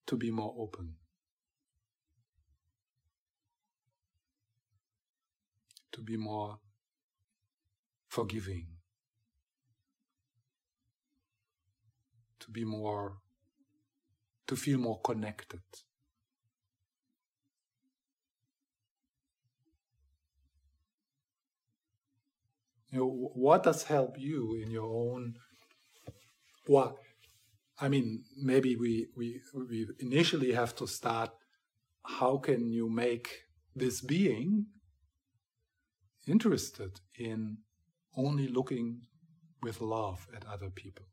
to 0.07 0.17
be 0.17 0.31
more 0.31 0.55
open? 0.59 0.97
To 5.93 6.03
be 6.03 6.17
more 6.19 6.59
forgiving? 8.09 8.67
To 12.41 12.51
be 12.51 12.65
more 12.65 13.19
to 14.53 14.57
feel 14.57 14.79
more 14.79 15.01
connected. 15.01 15.63
You 22.91 22.99
know, 22.99 23.31
what 23.35 23.63
does 23.63 23.85
help 23.85 24.17
you 24.19 24.61
in 24.63 24.71
your 24.71 24.91
own? 25.05 25.37
Well, 26.69 26.99
I 27.81 27.89
mean, 27.89 28.25
maybe 28.37 28.77
we, 28.77 29.07
we, 29.17 29.41
we 29.55 29.87
initially 30.01 30.53
have 30.53 30.77
to 30.77 30.87
start 30.87 31.31
how 32.05 32.37
can 32.37 32.71
you 32.71 32.91
make 32.91 33.29
this 33.75 34.03
being 34.03 34.67
interested 36.27 37.01
in 37.19 37.57
only 38.19 38.49
looking 38.49 39.01
with 39.63 39.81
love 39.81 40.27
at 40.37 40.45
other 40.45 40.69
people? 40.69 41.07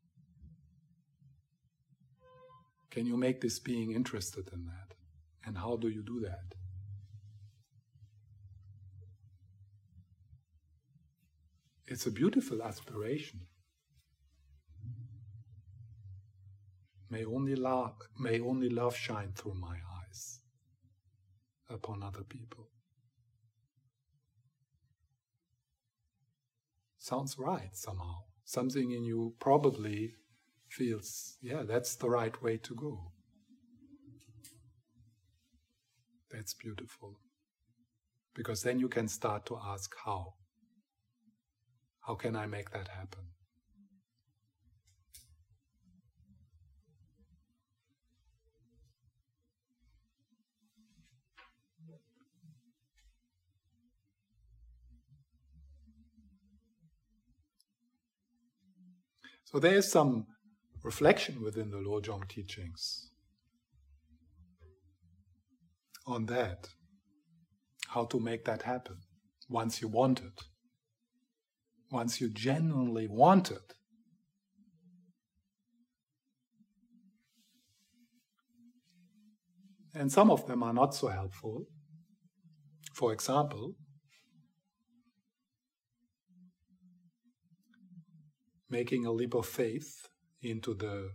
Can 2.90 3.06
you 3.06 3.18
make 3.18 3.42
this 3.42 3.60
being 3.60 3.92
interested 3.92 4.50
in 4.52 4.66
that? 4.66 4.96
And 5.46 5.58
how 5.58 5.78
do 5.78 5.88
you 5.90 6.02
do 6.02 6.20
that? 6.22 6.56
It's 11.88 12.06
a 12.06 12.12
beautiful 12.12 12.62
aspiration. 12.62 13.42
May 17.10 17.26
only 17.26 17.56
love, 17.56 17.96
may 18.20 18.40
only 18.40 18.70
love 18.70 18.96
shine 18.96 19.32
through 19.36 19.56
my 19.56 19.78
eyes 20.04 20.40
upon 21.68 22.04
other 22.04 22.24
people. 22.24 22.70
Sounds 27.00 27.40
right 27.40 27.76
somehow. 27.76 28.20
Something 28.46 28.92
in 28.92 29.04
you 29.04 29.34
probably 29.40 30.14
feels, 30.70 31.38
yeah, 31.42 31.64
that's 31.64 31.96
the 31.96 32.10
right 32.10 32.42
way 32.42 32.58
to 32.58 32.76
go. 32.76 33.12
That's 36.32 36.54
beautiful. 36.54 37.20
Because 38.36 38.62
then 38.62 38.80
you 38.80 38.88
can 38.88 39.08
start 39.08 39.46
to 39.48 39.58
ask 39.58 39.94
how. 40.06 40.34
How 42.02 42.16
can 42.16 42.36
I 42.36 42.46
make 42.46 42.72
that 42.72 42.88
happen? 42.88 43.24
So 59.52 59.58
there 59.58 59.76
is 59.76 59.92
some 59.92 60.28
reflection 60.84 61.42
within 61.44 61.72
the 61.72 61.78
Lojong 61.78 62.28
teachings 62.28 63.12
on 66.06 66.26
that, 66.26 66.70
how 67.90 68.06
to 68.06 68.20
make 68.20 68.46
that 68.46 68.64
happen 68.64 68.98
once 69.48 69.82
you 69.82 69.88
want 69.88 70.20
it, 70.20 70.42
once 71.92 72.22
you 72.22 72.30
genuinely 72.30 73.08
want 73.08 73.52
it. 73.52 73.74
And 79.94 80.12
some 80.12 80.30
of 80.32 80.46
them 80.48 80.64
are 80.64 80.74
not 80.74 80.94
so 80.94 81.08
helpful. 81.08 81.66
For 82.94 83.12
example, 83.12 83.76
making 88.70 89.06
a 89.06 89.12
leap 89.12 89.34
of 89.34 89.46
faith 89.46 90.09
into 90.42 90.74
the 90.74 91.12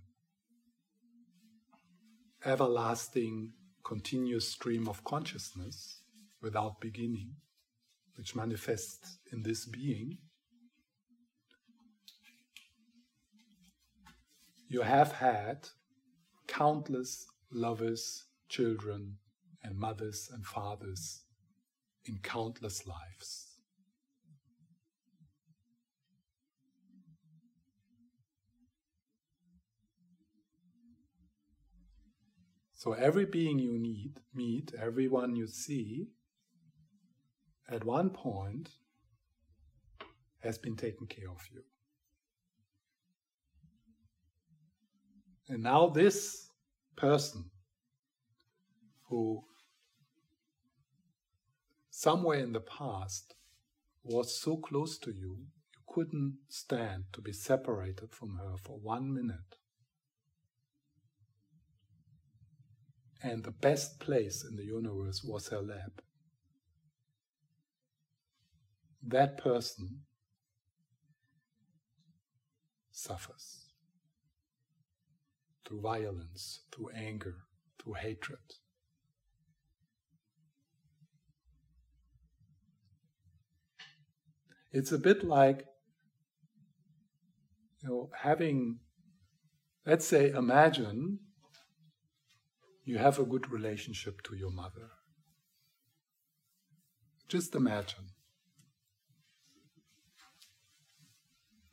everlasting, 2.45 3.53
continuous 3.85 4.49
stream 4.49 4.89
of 4.89 5.05
consciousness 5.05 6.03
without 6.43 6.81
beginning, 6.81 7.37
which 8.16 8.37
manifests 8.37 9.18
in 9.33 9.43
this 9.43 9.66
being. 9.66 10.18
You 14.68 14.83
have 14.83 15.12
had 15.12 15.68
countless 16.47 17.27
lovers, 17.51 18.25
children, 18.49 19.16
and 19.62 19.79
mothers 19.79 20.29
and 20.33 20.45
fathers 20.45 21.22
in 22.05 22.18
countless 22.22 22.87
lives. 22.87 23.54
So 32.85 32.93
every 32.93 33.24
being 33.24 33.59
you 33.59 33.78
need, 33.78 34.20
meet, 34.35 34.74
everyone 34.78 35.37
you 35.37 35.47
see, 35.47 36.09
at 37.66 37.82
one 37.82 38.11
point 38.11 38.68
has 40.41 40.59
been 40.59 40.76
taken 40.76 41.07
care 41.07 41.30
of 41.30 41.41
you. 41.51 41.62
And 45.49 45.62
now 45.62 45.89
this 45.89 46.51
person 46.95 47.47
who 49.09 49.45
somewhere 51.89 52.41
in 52.41 52.53
the 52.53 52.61
past 52.61 53.35
was 54.03 54.39
so 54.39 54.59
close 54.59 54.99
to 54.99 55.11
you, 55.11 55.39
you 55.72 55.80
couldn't 55.89 56.37
stand 56.51 57.05
to 57.14 57.22
be 57.22 57.32
separated 57.32 58.12
from 58.12 58.37
her 58.37 58.59
for 58.62 58.78
one 58.78 59.14
minute. 59.14 59.57
And 63.25 63.43
the 63.43 63.51
best 63.51 63.99
place 64.01 64.45
in 64.45 64.55
the 64.57 64.64
universe 64.64 65.25
was 65.25 65.49
her 65.49 65.62
lab. 65.62 66.03
That 69.03 69.39
person 69.39 70.03
suffers 72.93 73.64
through 75.66 75.81
violence, 75.81 76.61
through 76.70 76.91
anger, 76.95 77.37
through 77.83 77.95
hatred. 77.95 78.39
It's 84.70 84.93
a 84.93 84.99
bit 84.99 85.25
like 85.25 85.64
you 87.81 87.89
know 87.89 88.11
having 88.22 88.81
let's 89.87 90.07
say 90.07 90.29
imagine 90.31 91.20
you 92.85 92.99
have 92.99 93.18
a 93.18 93.24
good 93.24 93.51
relationship 93.51 94.22
to 94.22 94.37
your 94.37 94.51
mother. 94.51 94.91
Just 97.28 97.55
imagine. 97.55 98.07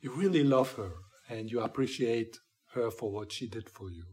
You 0.00 0.12
really 0.12 0.42
love 0.42 0.74
her 0.74 0.92
and 1.28 1.50
you 1.50 1.60
appreciate 1.60 2.38
her 2.74 2.90
for 2.90 3.12
what 3.12 3.30
she 3.30 3.46
did 3.46 3.68
for 3.70 3.90
you. 3.90 4.04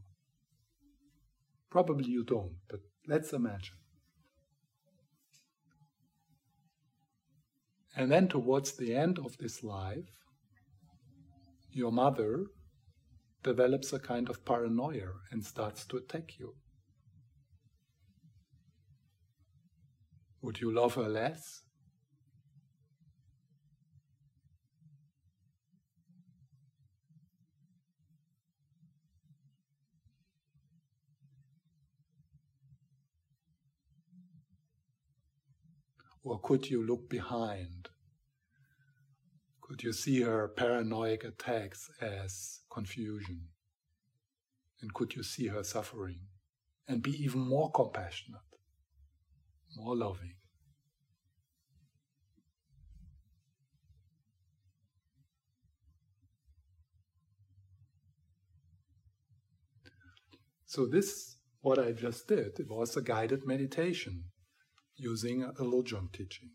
Probably 1.72 2.10
you 2.10 2.24
don't, 2.24 2.58
but 2.70 2.82
Let's 3.10 3.34
imagine. 3.34 3.76
And 7.95 8.12
then, 8.12 8.28
towards 8.28 8.74
the 8.74 8.95
end 8.95 9.18
of 9.18 9.36
this 9.39 9.64
life, 9.64 10.12
your 11.72 11.91
mother 11.91 12.45
develops 13.41 13.91
a 13.91 14.00
kind 14.00 14.30
of 14.30 14.45
paranoia 14.45 15.14
and 15.32 15.43
starts 15.43 15.86
to 15.88 15.97
attack 15.97 16.38
you. 16.38 16.54
Would 20.42 20.62
you 20.62 20.74
love 20.74 20.96
her 20.96 21.10
less? 21.10 21.62
Or 36.24 36.40
could 36.40 36.70
you 36.70 36.86
look 36.86 37.10
behind? 37.10 37.90
Could 39.62 39.84
you 39.84 39.94
see 39.94 40.22
her 40.22 40.48
paranoid 40.48 41.24
attacks 41.24 41.90
as 42.02 42.62
confusion? 42.70 43.48
And 44.82 44.94
could 44.94 45.16
you 45.16 45.24
see 45.24 45.48
her 45.48 45.64
suffering 45.64 46.22
and 46.88 47.02
be 47.04 47.12
even 47.24 47.42
more 47.42 47.72
compassionate, 47.72 48.49
more 49.76 49.96
loving? 49.96 50.36
So, 60.66 60.86
this, 60.86 61.38
what 61.62 61.80
I 61.80 61.94
just 61.94 62.28
did, 62.28 62.60
it 62.60 62.70
was 62.70 62.96
a 62.96 63.02
guided 63.02 63.46
meditation 63.46 64.26
using 64.96 65.44
a 65.44 65.64
Lojong 65.64 66.12
teaching. 66.14 66.52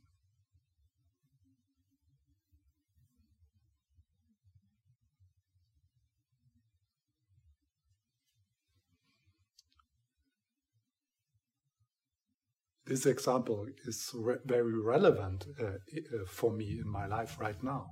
This 12.86 13.06
example 13.06 13.66
is 13.86 14.10
re- 14.14 14.36
very 14.44 14.78
relevant 14.78 15.46
uh, 15.58 15.64
uh, 15.64 16.26
for 16.26 16.52
me 16.52 16.78
in 16.78 16.88
my 16.88 17.06
life 17.06 17.40
right 17.40 17.62
now. 17.62 17.86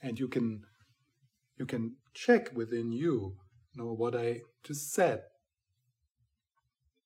And 0.00 0.18
you 0.18 0.28
can 0.28 0.62
you 1.58 1.66
can 1.66 1.96
check 2.14 2.50
within 2.54 2.92
you, 2.92 3.36
you 3.72 3.82
know, 3.82 3.92
what 3.92 4.14
I 4.14 4.40
just 4.64 4.92
said. 4.92 5.22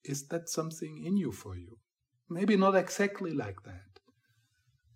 Is 0.04 0.28
that 0.28 0.48
something 0.48 1.02
in 1.04 1.16
you 1.16 1.32
for 1.32 1.56
you? 1.56 1.78
Maybe 2.28 2.56
not 2.56 2.74
exactly 2.74 3.32
like 3.32 3.62
that. 3.64 4.00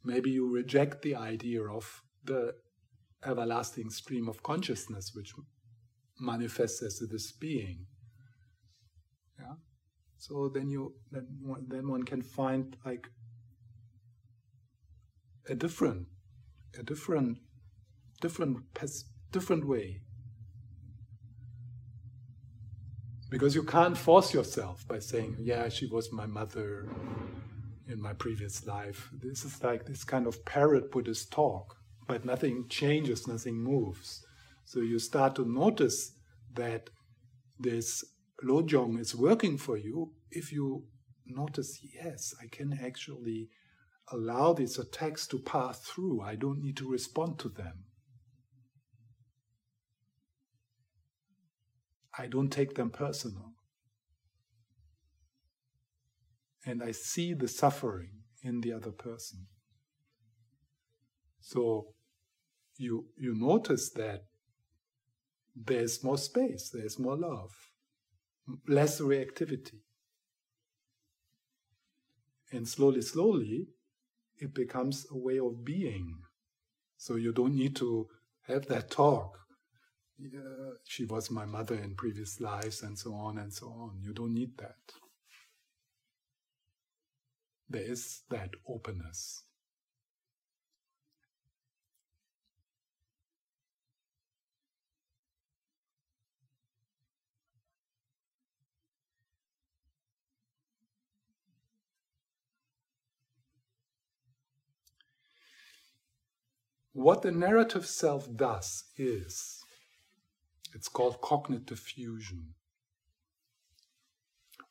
Maybe 0.05 0.31
you 0.31 0.51
reject 0.51 1.03
the 1.03 1.15
idea 1.15 1.63
of 1.63 2.03
the 2.25 2.55
everlasting 3.25 3.91
stream 3.91 4.29
of 4.29 4.43
consciousness 4.43 5.13
which 5.15 5.33
manifests 6.19 6.83
as 6.83 6.99
this 7.11 7.33
being. 7.33 7.87
Yeah. 9.39 9.55
So 10.17 10.51
then 10.53 10.69
you 10.69 10.95
then 11.11 11.27
one, 11.43 11.65
then 11.69 11.89
one 11.89 12.03
can 12.03 12.23
find 12.23 12.77
like 12.85 13.09
a 15.49 15.55
different 15.55 16.07
a 16.79 16.83
different 16.83 17.39
different 18.21 18.59
different 19.33 19.67
way. 19.67 20.03
Because 23.31 23.55
you 23.55 23.63
can't 23.63 23.97
force 23.97 24.35
yourself 24.35 24.87
by 24.89 24.99
saying, 24.99 25.37
yeah, 25.39 25.69
she 25.69 25.87
was 25.87 26.13
my 26.13 26.27
mother 26.27 26.89
in 27.89 28.03
my 28.03 28.13
previous 28.13 28.67
life. 28.67 29.09
This 29.13 29.45
is 29.45 29.63
like 29.63 29.87
this 29.87 30.03
kind 30.03 30.27
of 30.27 30.45
parrot 30.45 30.91
Buddhist 30.91 31.31
talk, 31.31 31.77
but 32.11 32.25
nothing 32.25 32.67
changes, 32.69 33.29
nothing 33.29 33.63
moves. 33.63 34.27
So 34.65 34.81
you 34.81 34.99
start 34.99 35.37
to 35.37 35.45
notice 35.45 36.11
that 36.55 36.91
this 37.57 38.05
lojong 38.45 38.99
is 38.99 39.15
working 39.15 39.57
for 39.57 39.77
you 39.77 40.11
if 40.33 40.51
you 40.51 40.87
notice, 41.25 41.79
yes, 41.95 42.35
I 42.43 42.49
can 42.49 42.77
actually 42.85 43.49
allow 44.11 44.53
these 44.53 44.77
attacks 44.77 45.29
to 45.29 45.39
pass 45.39 45.83
through. 45.83 46.21
I 46.21 46.35
don't 46.35 46.61
need 46.61 46.77
to 46.79 46.91
respond 46.91 47.39
to 47.39 47.49
them. 47.49 47.85
I 52.19 52.27
don't 52.27 52.51
take 52.51 52.75
them 52.75 52.91
personal. 52.91 53.53
And 56.67 56.83
I 56.83 56.91
see 56.91 57.35
the 57.35 57.47
suffering 57.47 58.25
in 58.43 58.63
the 58.63 58.73
other 58.73 58.91
person. 58.91 59.47
So 61.41 61.95
you, 62.81 63.07
you 63.17 63.35
notice 63.35 63.91
that 63.91 64.25
there's 65.55 66.03
more 66.03 66.19
space, 66.19 66.71
there's 66.71 66.99
more 66.99 67.17
love, 67.17 67.51
less 68.67 69.01
reactivity. 69.01 69.81
And 72.53 72.67
slowly, 72.67 73.03
slowly, 73.03 73.69
it 74.39 74.55
becomes 74.55 75.07
a 75.11 75.17
way 75.17 75.39
of 75.39 75.65
being. 75.65 76.15
So 76.97 77.17
you 77.17 77.33
don't 77.33 77.55
need 77.55 77.77
to 77.77 78.09
have 78.49 78.67
that 78.67 78.91
talk 78.91 79.41
uh, 80.27 80.75
she 80.85 81.05
was 81.05 81.31
my 81.31 81.45
mother 81.45 81.77
in 81.77 81.95
previous 81.95 82.41
lives 82.41 82.83
and 82.83 82.99
so 82.99 83.15
on 83.15 83.39
and 83.39 83.53
so 83.53 83.67
on. 83.69 84.01
You 84.03 84.13
don't 84.13 84.35
need 84.35 84.57
that. 84.59 84.77
There 87.69 87.83
is 87.83 88.23
that 88.31 88.51
openness. 88.69 89.45
What 107.01 107.23
the 107.23 107.33
narrative 107.33 107.87
self 107.87 108.29
does 108.37 108.85
is 108.99 109.65
it's 110.75 110.87
called 110.87 111.23
cognitive 111.23 111.79
fusion. 111.79 112.53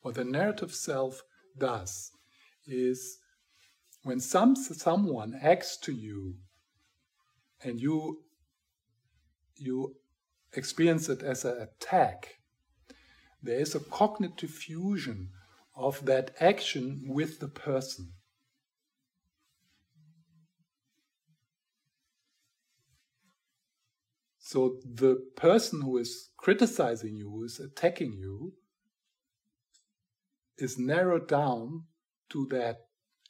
What 0.04 0.14
the 0.14 0.26
narrative 0.26 0.72
self 0.72 1.24
does 1.58 2.12
is 2.68 3.18
when 4.04 4.20
some 4.20 4.56
someone 4.56 5.40
acts 5.42 5.76
to 5.78 5.92
you 5.92 6.36
and 7.64 7.82
you 7.82 8.22
you 9.56 9.96
experience 10.54 11.10
it 11.10 11.24
as 11.24 11.44
an 11.46 11.60
attack, 11.60 12.36
there 13.42 13.60
is 13.60 13.74
a 13.74 13.80
cognitive 13.80 14.52
fusion 14.52 15.30
of 15.76 16.06
that 16.06 16.36
action 16.40 17.06
with 17.08 17.40
the 17.40 17.48
person. 17.48 18.12
So 24.50 24.80
the 24.84 25.28
person 25.36 25.82
who 25.82 26.00
is 26.00 26.32
criticizing 26.36 27.16
you, 27.16 27.30
who 27.30 27.44
is 27.44 27.60
attacking 27.60 28.14
you, 28.14 28.54
is 30.58 30.80
narrowed 30.80 31.28
down 31.28 31.84
to 32.32 32.48
that 32.48 32.78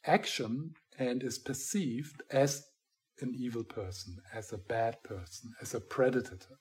action 0.06 0.72
and 0.98 1.22
is 1.22 1.38
perceived 1.38 2.22
as 2.30 2.64
an 3.20 3.34
evil 3.36 3.64
person, 3.64 4.16
as 4.32 4.50
a 4.50 4.56
bad 4.56 5.02
person, 5.02 5.52
as 5.60 5.74
a 5.74 5.80
predator. 5.80 6.56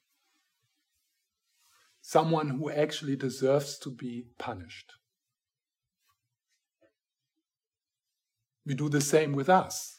Someone 2.01 2.49
who 2.49 2.69
actually 2.69 3.15
deserves 3.15 3.77
to 3.77 3.89
be 3.89 4.25
punished. 4.37 4.91
We 8.65 8.73
do 8.73 8.89
the 8.89 8.99
same 8.99 9.31
with 9.31 9.47
us. 9.47 9.98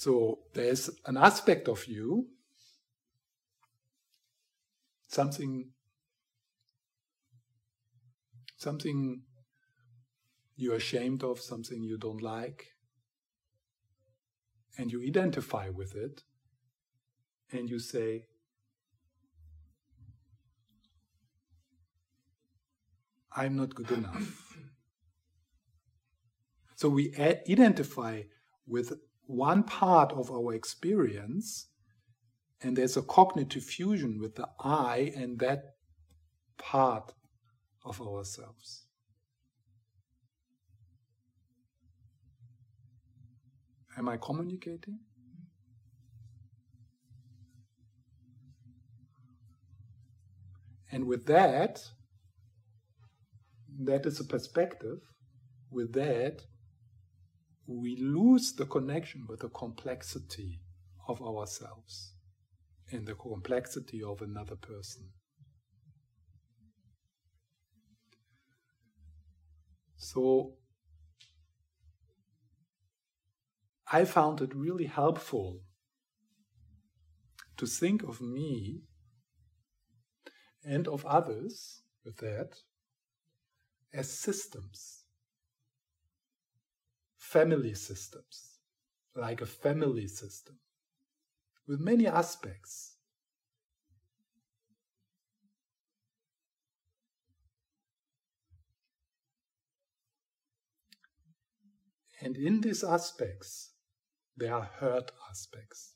So 0.00 0.38
there's 0.54 0.88
an 1.04 1.18
aspect 1.18 1.68
of 1.68 1.86
you, 1.86 2.28
something, 5.08 5.72
something 8.56 9.20
you're 10.56 10.76
ashamed 10.76 11.22
of, 11.22 11.38
something 11.38 11.82
you 11.82 11.98
don't 11.98 12.22
like, 12.22 12.68
and 14.78 14.90
you 14.90 15.02
identify 15.06 15.68
with 15.68 15.94
it, 15.94 16.22
and 17.52 17.68
you 17.68 17.78
say, 17.78 18.24
I'm 23.36 23.54
not 23.54 23.74
good 23.74 23.90
enough. 23.90 24.46
So 26.76 26.88
we 26.88 27.14
identify 27.18 28.22
with 28.66 28.98
one 29.30 29.62
part 29.62 30.12
of 30.12 30.30
our 30.30 30.52
experience, 30.54 31.68
and 32.62 32.76
there's 32.76 32.96
a 32.96 33.02
cognitive 33.02 33.62
fusion 33.62 34.18
with 34.20 34.34
the 34.34 34.48
I 34.58 35.12
and 35.16 35.38
that 35.38 35.76
part 36.58 37.12
of 37.84 38.02
ourselves. 38.02 38.86
Am 43.96 44.08
I 44.08 44.16
communicating? 44.16 44.98
And 50.92 51.04
with 51.04 51.26
that, 51.26 51.84
that 53.78 54.06
is 54.06 54.18
a 54.18 54.24
perspective. 54.24 54.98
With 55.70 55.92
that, 55.92 56.42
we 57.70 57.96
lose 57.96 58.52
the 58.52 58.66
connection 58.66 59.26
with 59.28 59.40
the 59.40 59.48
complexity 59.48 60.60
of 61.08 61.22
ourselves 61.22 62.14
and 62.90 63.06
the 63.06 63.14
complexity 63.14 64.02
of 64.02 64.20
another 64.20 64.56
person. 64.56 65.10
So, 69.96 70.54
I 73.92 74.04
found 74.04 74.40
it 74.40 74.54
really 74.54 74.86
helpful 74.86 75.60
to 77.56 77.66
think 77.66 78.02
of 78.02 78.20
me 78.20 78.82
and 80.64 80.88
of 80.88 81.04
others 81.04 81.82
with 82.04 82.16
that 82.18 82.54
as 83.92 84.10
systems, 84.10 84.99
family 87.30 87.74
systems, 87.74 88.58
like 89.14 89.40
a 89.40 89.46
family 89.46 90.08
system 90.08 90.56
with 91.68 91.78
many 91.78 92.04
aspects. 92.04 92.96
And 102.20 102.36
in 102.36 102.60
these 102.60 102.82
aspects, 102.82 103.70
there 104.36 104.52
are 104.52 104.68
hurt 104.80 105.12
aspects. 105.30 105.94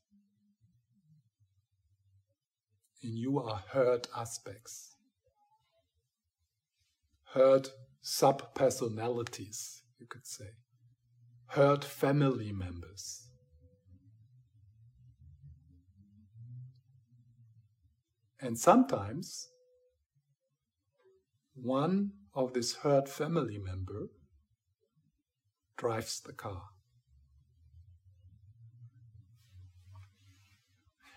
And 3.02 3.18
you 3.18 3.40
are 3.40 3.62
hurt 3.72 4.06
aspects. 4.16 4.94
Hurt 7.34 7.70
sub 8.00 8.54
personalities, 8.54 9.82
you 9.98 10.06
could 10.06 10.26
say. 10.26 10.63
Hurt 11.54 11.84
family 11.84 12.50
members. 12.50 13.28
And 18.40 18.58
sometimes 18.58 19.50
one 21.54 22.10
of 22.34 22.54
this 22.54 22.74
hurt 22.74 23.08
family 23.08 23.58
member 23.58 24.08
drives 25.76 26.20
the 26.22 26.32
car. 26.32 26.62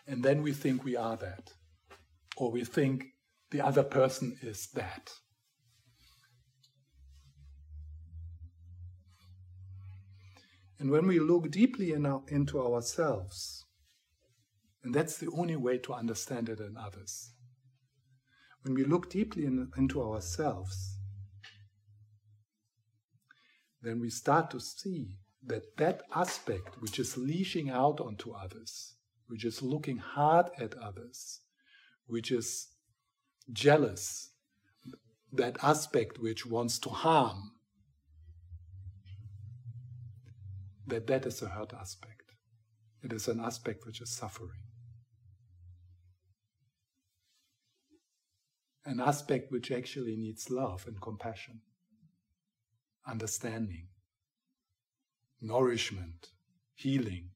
And 0.05 0.23
then 0.23 0.43
we 0.43 0.53
think 0.53 0.83
we 0.83 0.95
are 0.95 1.17
that, 1.17 1.49
or 2.35 2.51
we 2.51 2.63
think 2.63 3.05
the 3.49 3.61
other 3.61 3.81
person 3.81 4.37
is 4.43 4.67
that. 4.75 5.09
And 10.79 10.91
when 10.91 11.07
we 11.07 11.19
look 11.19 11.49
deeply 11.49 11.91
in 11.91 12.05
our, 12.05 12.21
into 12.27 12.61
ourselves, 12.61 13.65
and 14.83 14.93
that's 14.93 15.17
the 15.17 15.29
only 15.35 15.55
way 15.55 15.77
to 15.79 15.93
understand 15.93 16.49
it 16.49 16.59
in 16.59 16.77
others, 16.77 17.31
when 18.61 18.75
we 18.75 18.83
look 18.83 19.09
deeply 19.09 19.45
in, 19.45 19.71
into 19.77 20.01
ourselves, 20.01 20.97
then 23.81 23.99
we 23.99 24.09
start 24.09 24.51
to 24.51 24.59
see 24.59 25.17
that 25.45 25.77
that 25.77 26.01
aspect 26.13 26.81
which 26.81 26.99
is 26.99 27.17
leashing 27.17 27.69
out 27.69 27.99
onto 27.99 28.31
others, 28.31 28.95
which 29.27 29.45
is 29.45 29.61
looking 29.61 29.97
hard 29.97 30.47
at 30.59 30.77
others, 30.77 31.41
which 32.05 32.31
is 32.31 32.67
jealous, 33.51 34.31
that 35.31 35.57
aspect 35.63 36.19
which 36.19 36.45
wants 36.45 36.79
to 36.79 36.89
harm, 36.89 37.51
that 40.87 41.07
that 41.07 41.25
is 41.25 41.41
a 41.41 41.49
hurt 41.49 41.73
aspect. 41.73 42.33
It 43.03 43.13
is 43.13 43.27
an 43.27 43.39
aspect 43.39 43.85
which 43.85 44.01
is 44.01 44.09
suffering. 44.09 44.61
An 48.85 49.01
aspect 49.01 49.51
which 49.51 49.69
actually 49.69 50.15
needs 50.15 50.49
love 50.49 50.85
and 50.87 50.99
compassion, 51.01 51.59
understanding, 53.05 53.89
nourishment, 55.41 56.29
healing. 56.73 57.31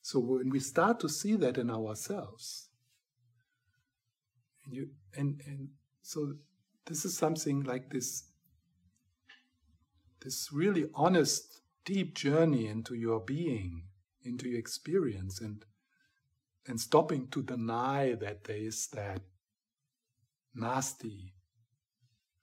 So 0.00 0.20
when 0.20 0.48
we 0.48 0.58
start 0.58 0.98
to 1.00 1.08
see 1.08 1.36
that 1.36 1.58
in 1.58 1.70
ourselves, 1.70 2.70
and, 4.64 4.74
you, 4.74 4.88
and, 5.14 5.40
and 5.46 5.68
so 6.02 6.32
this 6.86 7.04
is 7.04 7.16
something 7.16 7.62
like 7.62 7.90
this 7.90 8.29
this 10.22 10.50
really 10.52 10.86
honest, 10.94 11.62
deep 11.84 12.14
journey 12.14 12.66
into 12.66 12.94
your 12.94 13.20
being, 13.20 13.84
into 14.22 14.48
your 14.48 14.58
experience, 14.58 15.40
and 15.40 15.64
and 16.66 16.78
stopping 16.78 17.26
to 17.28 17.42
deny 17.42 18.14
that 18.14 18.44
there 18.44 18.56
is 18.56 18.88
that 18.88 19.22
nasty, 20.54 21.32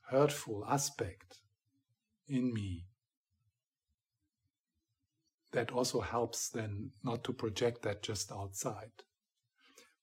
hurtful 0.10 0.66
aspect 0.68 1.38
in 2.28 2.54
me. 2.54 2.88
That 5.54 5.72
also 5.72 6.02
helps 6.02 6.50
then 6.50 6.92
not 7.04 7.24
to 7.26 7.34
project 7.34 7.84
that 7.84 8.04
just 8.04 8.32
outside. 8.32 8.92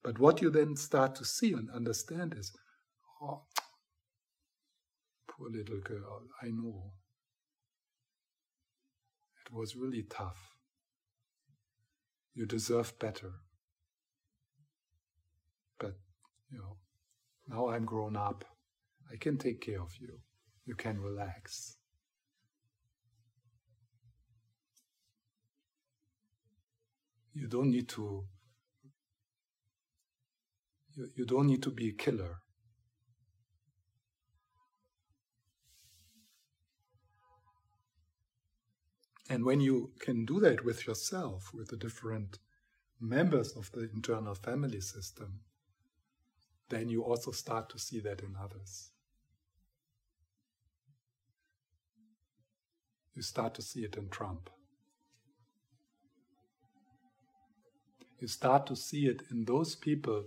But 0.03 0.19
what 0.19 0.41
you 0.41 0.51
then 0.51 0.77
start 0.77 1.15
to 1.17 1.25
see 1.25 1.53
and 1.53 1.69
understand 1.71 2.35
is, 2.39 2.53
oh, 3.21 3.43
poor 5.29 5.51
little 5.51 5.81
girl, 5.81 6.23
I 6.43 6.47
know 6.49 6.93
was 9.53 9.77
really 9.77 10.03
tough. 10.03 10.57
You 12.35 12.47
deserve 12.47 12.99
better. 12.99 13.33
But, 15.79 15.95
you 16.51 16.59
know, 16.59 16.77
now 17.49 17.69
I'm 17.69 17.85
grown 17.85 18.17
up. 18.17 18.45
I 19.13 19.17
can 19.17 19.39
take 19.39 19.61
care 19.61 19.81
of 19.81 19.95
you. 20.01 20.21
You 20.67 20.75
can 20.75 21.01
relax. 21.01 21.77
You 27.35 27.49
don't 27.49 27.71
need 27.71 27.89
to 27.91 28.25
you, 30.95 31.09
you 31.17 31.27
don't 31.27 31.49
need 31.49 31.63
to 31.65 31.71
be 31.71 31.89
a 31.89 31.93
killer. 31.93 32.39
And 39.29 39.45
when 39.45 39.61
you 39.61 39.93
can 40.01 40.25
do 40.25 40.39
that 40.41 40.65
with 40.65 40.87
yourself, 40.87 41.53
with 41.55 41.69
the 41.69 41.77
different 41.77 42.39
members 43.01 43.53
of 43.53 43.71
the 43.73 43.89
internal 43.95 44.35
family 44.35 44.81
system, 44.81 45.41
then 46.69 46.89
you 46.89 47.03
also 47.03 47.31
start 47.31 47.69
to 47.71 47.79
see 47.79 48.01
that 48.01 48.21
in 48.21 48.35
others. 48.41 48.91
You 53.15 53.23
start 53.23 53.55
to 53.55 53.63
see 53.63 53.85
it 53.85 53.97
in 53.97 54.09
Trump. 54.09 54.51
You 58.19 58.29
start 58.29 58.67
to 58.67 58.77
see 58.77 59.07
it 59.07 59.23
in 59.31 59.45
those 59.45 59.77
people 59.77 60.25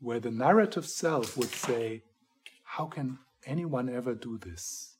where 0.00 0.20
the 0.20 0.30
narrative 0.30 0.86
self 0.86 1.36
would 1.36 1.50
say, 1.50 2.02
How 2.62 2.86
can 2.86 3.18
anyone 3.46 3.88
ever 3.88 4.14
do 4.14 4.38
this? 4.38 4.93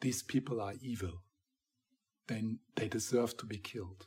These 0.00 0.22
people 0.22 0.60
are 0.60 0.74
evil, 0.80 1.22
then 2.28 2.58
they 2.76 2.88
deserve 2.88 3.36
to 3.38 3.46
be 3.46 3.58
killed. 3.58 4.06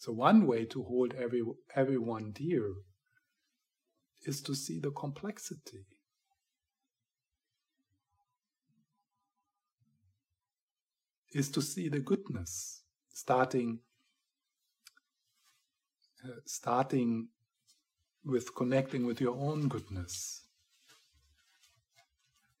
So 0.00 0.12
one 0.12 0.46
way 0.46 0.64
to 0.64 0.82
hold 0.82 1.12
every, 1.12 1.42
everyone 1.76 2.32
dear 2.32 2.72
is 4.24 4.40
to 4.42 4.54
see 4.54 4.80
the 4.80 4.90
complexity. 4.92 5.84
Is 11.32 11.50
to 11.50 11.62
see 11.62 11.88
the 11.88 12.00
goodness, 12.00 12.82
starting 13.12 13.80
uh, 16.24 16.40
starting 16.44 17.28
with 18.24 18.54
connecting 18.54 19.06
with 19.06 19.20
your 19.20 19.34
own 19.36 19.68
goodness 19.68 20.44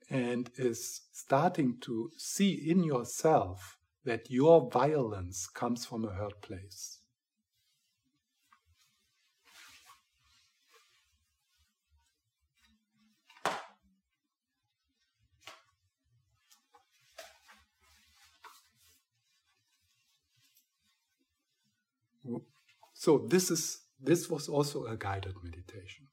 and 0.08 0.50
is 0.56 1.02
starting 1.12 1.76
to 1.80 2.10
see 2.16 2.70
in 2.70 2.82
yourself 2.82 3.76
that 4.04 4.30
your 4.30 4.70
violence 4.70 5.46
comes 5.46 5.84
from 5.84 6.06
a 6.06 6.12
hurt 6.12 6.40
place. 6.40 6.99
So 23.00 23.16
this 23.16 23.50
is 23.50 23.80
this 23.98 24.28
was 24.28 24.46
also 24.46 24.84
a 24.84 24.94
guided 24.94 25.32
meditation. 25.42 26.08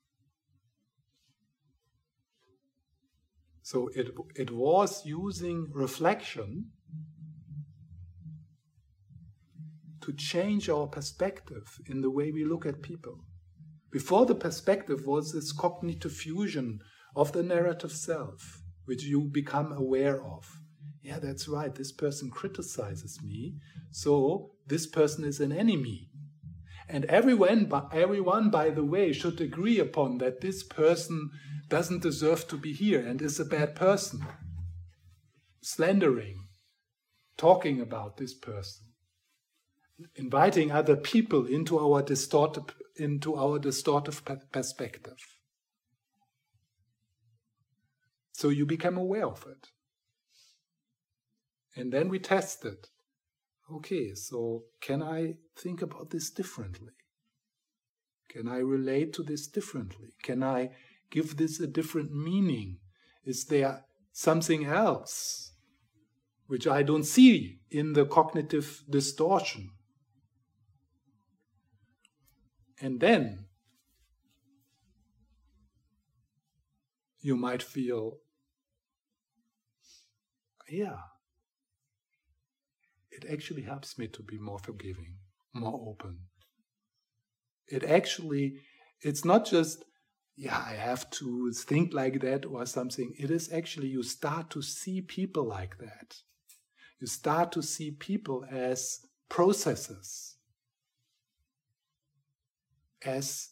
So 3.62 3.90
it, 3.94 4.12
it 4.36 4.52
was 4.52 5.06
using 5.06 5.68
reflection 5.74 6.72
to 10.00 10.14
change 10.14 10.70
our 10.70 10.88
perspective 10.88 11.66
in 11.88 12.00
the 12.00 12.10
way 12.10 12.32
we 12.32 12.46
look 12.46 12.66
at 12.66 12.82
people. 12.82 13.20
Before 13.92 14.26
the 14.26 14.36
perspective 14.36 15.06
was 15.06 15.34
this 15.34 15.52
cognitive 15.52 16.14
fusion 16.14 16.80
of 17.18 17.34
the 17.34 17.44
narrative 17.44 17.92
self, 17.92 18.62
which 18.86 19.04
you 19.04 19.28
become 19.30 19.74
aware 19.74 20.24
of. 20.24 20.46
Yeah, 21.02 21.20
that's 21.20 21.50
right, 21.50 21.76
this 21.76 21.92
person 21.92 22.30
criticizes 22.30 23.20
me, 23.22 23.56
so 23.92 24.52
this 24.68 24.88
person 24.88 25.26
is 25.26 25.42
an 25.42 25.52
enemy. 25.52 26.12
And 26.90 27.06
everyone, 27.06 27.70
everyone, 27.92 28.50
by 28.50 28.70
the 28.70 28.84
way, 28.84 29.12
should 29.12 29.42
agree 29.42 29.80
upon 29.80 30.20
that 30.20 30.42
this 30.42 30.64
person 30.64 31.32
doesn't 31.68 32.02
deserve 32.02 32.48
to 32.48 32.58
be 32.58 32.72
here 32.72 33.06
and 33.06 33.22
is 33.22 33.40
a 33.40 33.46
bad 33.46 33.76
person. 33.76 34.26
Slandering, 35.62 36.48
talking 37.36 37.82
about 37.82 38.16
this 38.16 38.34
person, 38.34 38.86
inviting 40.16 40.72
other 40.72 40.96
people 40.96 41.46
into 41.46 41.78
our 41.78 42.02
distorted, 42.02 42.72
into 42.96 43.36
our 43.36 43.60
distortive 43.60 44.22
perspective. 44.54 45.18
So 48.32 48.48
you 48.48 48.66
become 48.66 48.98
aware 48.98 49.28
of 49.28 49.46
it. 49.46 49.68
And 51.76 51.92
then 51.92 52.08
we 52.08 52.20
test 52.20 52.64
it 52.64 52.88
okay, 53.74 54.14
so 54.14 54.64
can 54.82 55.04
I 55.04 55.36
think 55.56 55.82
about 55.82 56.10
this 56.10 56.30
differently? 56.30 56.94
Can 58.30 58.48
I 58.48 58.58
relate 58.58 59.14
to 59.14 59.24
this 59.24 59.48
differently? 59.48 60.10
Can 60.22 60.44
I 60.44 60.72
give 61.10 61.38
this 61.38 61.60
a 61.60 61.68
different 61.68 62.14
meaning? 62.14 62.78
Is 63.26 63.46
there 63.46 63.86
something 64.12 64.66
else 64.66 65.54
which 66.48 66.68
I 66.68 66.84
don't 66.84 67.04
see 67.04 67.60
in 67.70 67.94
the 67.94 68.06
cognitive 68.06 68.84
distortion? 68.90 69.72
And 72.80 73.00
then 73.00 73.46
you 77.22 77.36
might 77.36 77.64
feel, 77.64 78.20
yeah, 80.70 80.98
it 83.18 83.26
actually 83.32 83.64
helps 83.64 83.98
me 83.98 84.08
to 84.08 84.22
be 84.22 84.38
more 84.38 84.60
forgiving, 84.60 85.16
more 85.54 85.90
open. 85.90 86.20
It 87.68 87.84
actually, 87.84 88.62
it's 89.02 89.26
not 89.26 89.46
just, 89.46 89.84
yeah, 90.36 90.64
I 90.66 90.74
have 90.74 91.10
to 91.12 91.52
think 91.52 91.94
like 91.94 92.22
that 92.22 92.46
or 92.46 92.66
something. 92.66 93.14
It 93.18 93.32
is 93.32 93.52
actually, 93.52 93.88
you 93.88 94.04
start 94.04 94.50
to 94.52 94.62
see 94.62 95.02
people 95.02 95.46
like 95.46 95.78
that. 95.80 96.18
You 97.00 97.08
start 97.08 97.52
to 97.54 97.64
see 97.64 97.92
people 97.92 98.46
as 98.50 99.00
processes, 99.30 100.36
as 103.06 103.50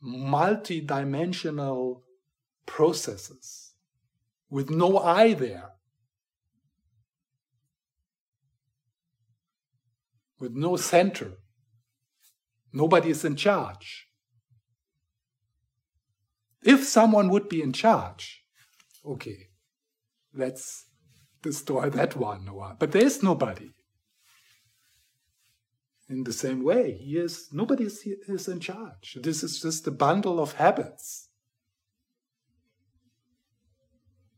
multi-dimensional 0.00 2.02
processes 2.66 3.72
with 4.50 4.70
no 4.70 4.98
I 4.98 5.34
there. 5.34 5.71
With 10.42 10.52
no 10.52 10.76
center. 10.76 11.38
Nobody 12.72 13.10
is 13.10 13.24
in 13.24 13.36
charge. 13.36 14.08
If 16.64 16.84
someone 16.84 17.28
would 17.30 17.48
be 17.48 17.62
in 17.62 17.72
charge, 17.72 18.44
okay, 19.06 19.50
let's 20.34 20.86
destroy 21.42 21.90
that 21.98 22.16
one. 22.16 22.48
But 22.78 22.90
there 22.90 23.04
is 23.04 23.22
nobody. 23.22 23.70
In 26.08 26.24
the 26.24 26.32
same 26.32 26.62
way, 26.62 26.98
he 27.00 27.16
is 27.16 27.48
nobody 27.52 27.84
is, 27.84 28.04
is 28.04 28.48
in 28.48 28.60
charge. 28.60 29.18
This 29.22 29.42
is 29.42 29.60
just 29.60 29.86
a 29.86 29.92
bundle 29.92 30.40
of 30.40 30.54
habits, 30.54 31.28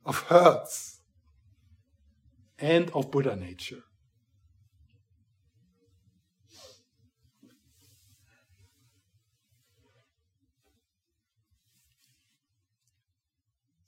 of 0.04 0.20
hurts, 0.24 1.00
and 2.58 2.90
of 2.90 3.10
Buddha 3.10 3.34
nature. 3.34 3.82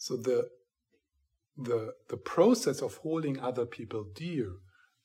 So 0.06 0.16
the 0.16 0.50
the 1.56 1.94
the 2.08 2.16
process 2.16 2.80
of 2.80 2.98
holding 2.98 3.40
other 3.40 3.66
people 3.66 4.04
dear 4.14 4.52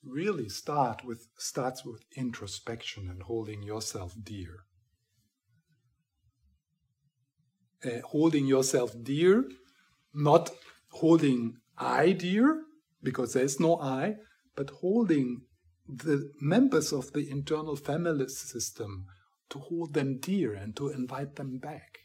really 0.04 0.48
start 0.48 1.04
with 1.04 1.28
starts 1.40 1.84
with 1.84 2.04
introspection 2.16 3.10
and 3.10 3.24
holding 3.24 3.64
yourself 3.64 4.14
dear. 4.22 4.54
Uh, 7.84 8.02
holding 8.14 8.46
yourself 8.46 8.92
dear, 9.02 9.50
not 10.14 10.52
holding 10.90 11.58
I 11.80 12.12
dear, 12.12 12.62
because 13.02 13.34
there's 13.34 13.60
no 13.60 13.82
I, 13.82 14.18
but 14.56 14.70
holding 14.82 15.42
the 15.88 16.32
members 16.40 16.94
of 16.94 17.12
the 17.14 17.28
internal 17.28 17.76
family 17.76 18.28
system 18.28 19.08
to 19.50 19.58
hold 19.58 19.96
them 19.96 20.20
dear 20.20 20.54
and 20.54 20.76
to 20.76 20.90
invite 20.90 21.38
them 21.38 21.58
back 21.58 22.01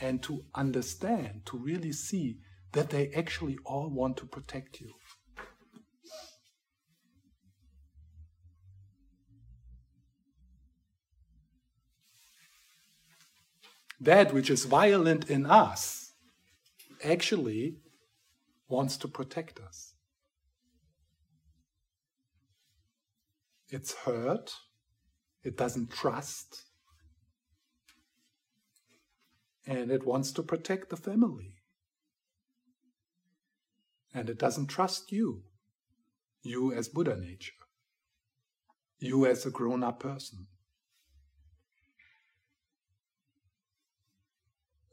and 0.00 0.22
to 0.22 0.44
understand, 0.54 1.42
to 1.46 1.56
really 1.56 1.92
see 1.92 2.38
that 2.72 2.90
they 2.90 3.10
actually 3.12 3.58
all 3.64 3.88
want 3.90 4.16
to 4.18 4.26
protect 4.26 4.80
you. 4.80 4.92
That 14.00 14.32
which 14.32 14.48
is 14.48 14.64
violent 14.64 15.28
in 15.28 15.44
us 15.46 16.12
actually 17.04 17.78
wants 18.68 18.96
to 18.98 19.08
protect 19.08 19.58
us. 19.58 19.94
It's 23.70 23.92
hurt, 23.94 24.52
it 25.42 25.56
doesn't 25.56 25.90
trust, 25.90 26.67
and 29.68 29.90
it 29.90 30.06
wants 30.06 30.32
to 30.32 30.42
protect 30.42 30.88
the 30.88 30.96
family. 30.96 31.52
And 34.14 34.30
it 34.30 34.38
doesn't 34.38 34.68
trust 34.68 35.12
you, 35.12 35.42
you 36.42 36.72
as 36.72 36.88
Buddha 36.88 37.14
nature, 37.14 37.52
you 38.98 39.26
as 39.26 39.44
a 39.44 39.50
grown 39.50 39.84
up 39.84 40.00
person. 40.00 40.46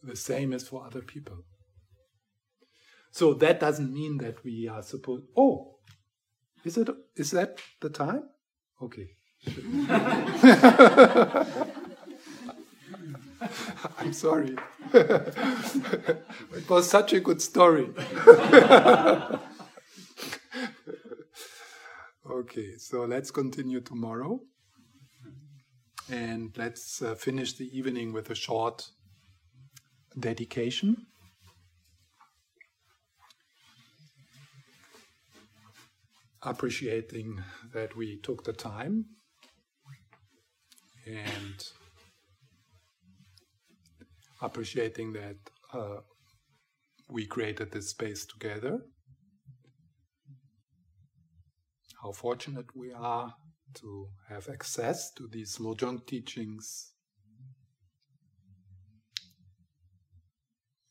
The 0.04 0.18
same 0.18 0.52
is 0.52 0.68
for 0.68 0.86
other 0.86 1.02
people. 1.02 1.46
So 3.12 3.34
that 3.36 3.62
doesn't 3.62 3.94
mean 3.94 4.18
that 4.18 4.44
we 4.44 4.68
are 4.68 4.84
supposed. 4.84 5.24
Oh, 5.38 5.78
is 6.66 6.78
it? 6.78 6.90
Is 7.16 7.32
that 7.32 7.60
the 7.80 7.90
time? 7.90 8.24
Okay. 8.82 9.12
I'm 14.00 14.14
sorry. 14.14 14.56
it 14.94 16.70
was 16.70 16.90
such 16.90 17.14
a 17.14 17.20
good 17.20 17.42
story. 17.42 17.90
okay, 22.30 22.78
so 22.78 23.06
let's 23.06 23.32
continue 23.32 23.82
tomorrow. 23.82 24.40
And 26.10 26.56
let's 26.56 27.02
uh, 27.02 27.16
finish 27.16 27.54
the 27.54 27.70
evening 27.78 28.14
with 28.14 28.30
a 28.30 28.36
short 28.36 28.90
dedication. 30.18 31.08
appreciating 36.46 37.44
that 37.74 37.96
we 37.96 38.18
took 38.18 38.44
the 38.44 38.54
time 38.54 39.06
and 41.08 41.70
appreciating 44.42 45.14
that 45.14 45.38
uh, 45.74 46.02
we 47.10 47.26
created 47.26 47.72
this 47.72 47.90
space 47.90 48.26
together. 48.26 48.80
How 52.02 52.12
fortunate 52.12 52.76
we 52.76 52.92
are 52.92 53.34
to 53.76 54.08
have 54.30 54.48
access 54.50 55.12
to 55.14 55.28
these 55.28 55.58
Lojong 55.58 56.06
teachings 56.06 56.92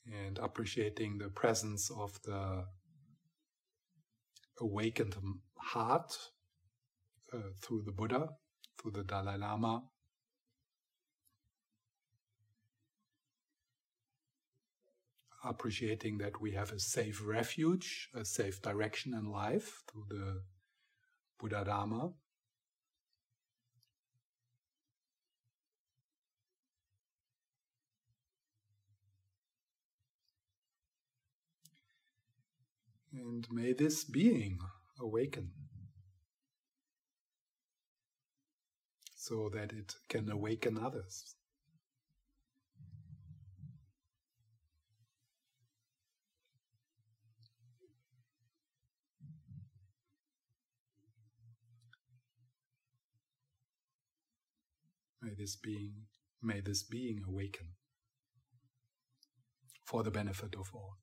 and 0.07 0.39
appreciating 0.39 1.19
the 1.19 1.29
presence 1.29 1.91
of 1.91 2.21
the 2.23 2.65
awakened 4.61 5.15
heart 5.59 6.13
uh, 7.33 7.39
through 7.63 7.83
the 7.85 7.93
Buddha, 7.93 8.29
through 8.81 8.93
the 8.93 9.05
Dalai 9.05 9.39
Lama. 9.39 9.83
Appreciating 15.47 16.17
that 16.19 16.41
we 16.41 16.53
have 16.53 16.73
a 16.73 16.81
safe 16.81 17.21
refuge, 17.23 18.09
a 18.15 18.25
safe 18.25 18.63
direction 18.63 19.13
in 19.13 19.31
life 19.31 19.83
through 19.87 20.07
the 20.09 20.43
Buddha 21.39 21.65
Dharma. 21.67 22.13
And 33.13 33.47
may 33.51 33.75
this 33.75 34.03
being 34.05 34.59
awaken 34.99 35.51
so 39.15 39.51
that 39.53 39.73
it 39.73 39.95
can 40.09 40.31
awaken 40.31 40.79
others. 40.79 41.37
May 55.25 55.33
this 55.33 55.57
being, 55.57 55.95
may 56.43 56.61
this 56.61 56.83
being 56.83 57.23
awaken 57.27 57.69
for 59.87 60.03
the 60.03 60.11
benefit 60.11 60.55
of 60.55 60.69
all. 60.75 60.99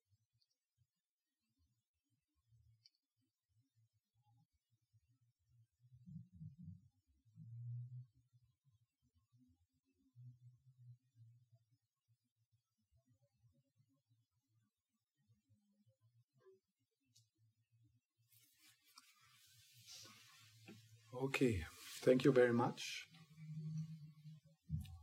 Okay, 21.23 21.63
thank 22.03 22.23
you 22.23 22.31
very 22.31 22.53
much. 22.53 23.07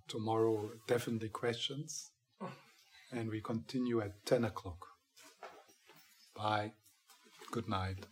Tomorrow, 0.08 0.70
definitely 0.86 1.28
questions. 1.28 2.10
And 3.12 3.30
we 3.30 3.40
continue 3.40 4.00
at 4.00 4.24
10 4.24 4.44
o'clock. 4.44 4.86
Bye. 6.34 6.72
Good 7.50 7.68
night. 7.68 8.06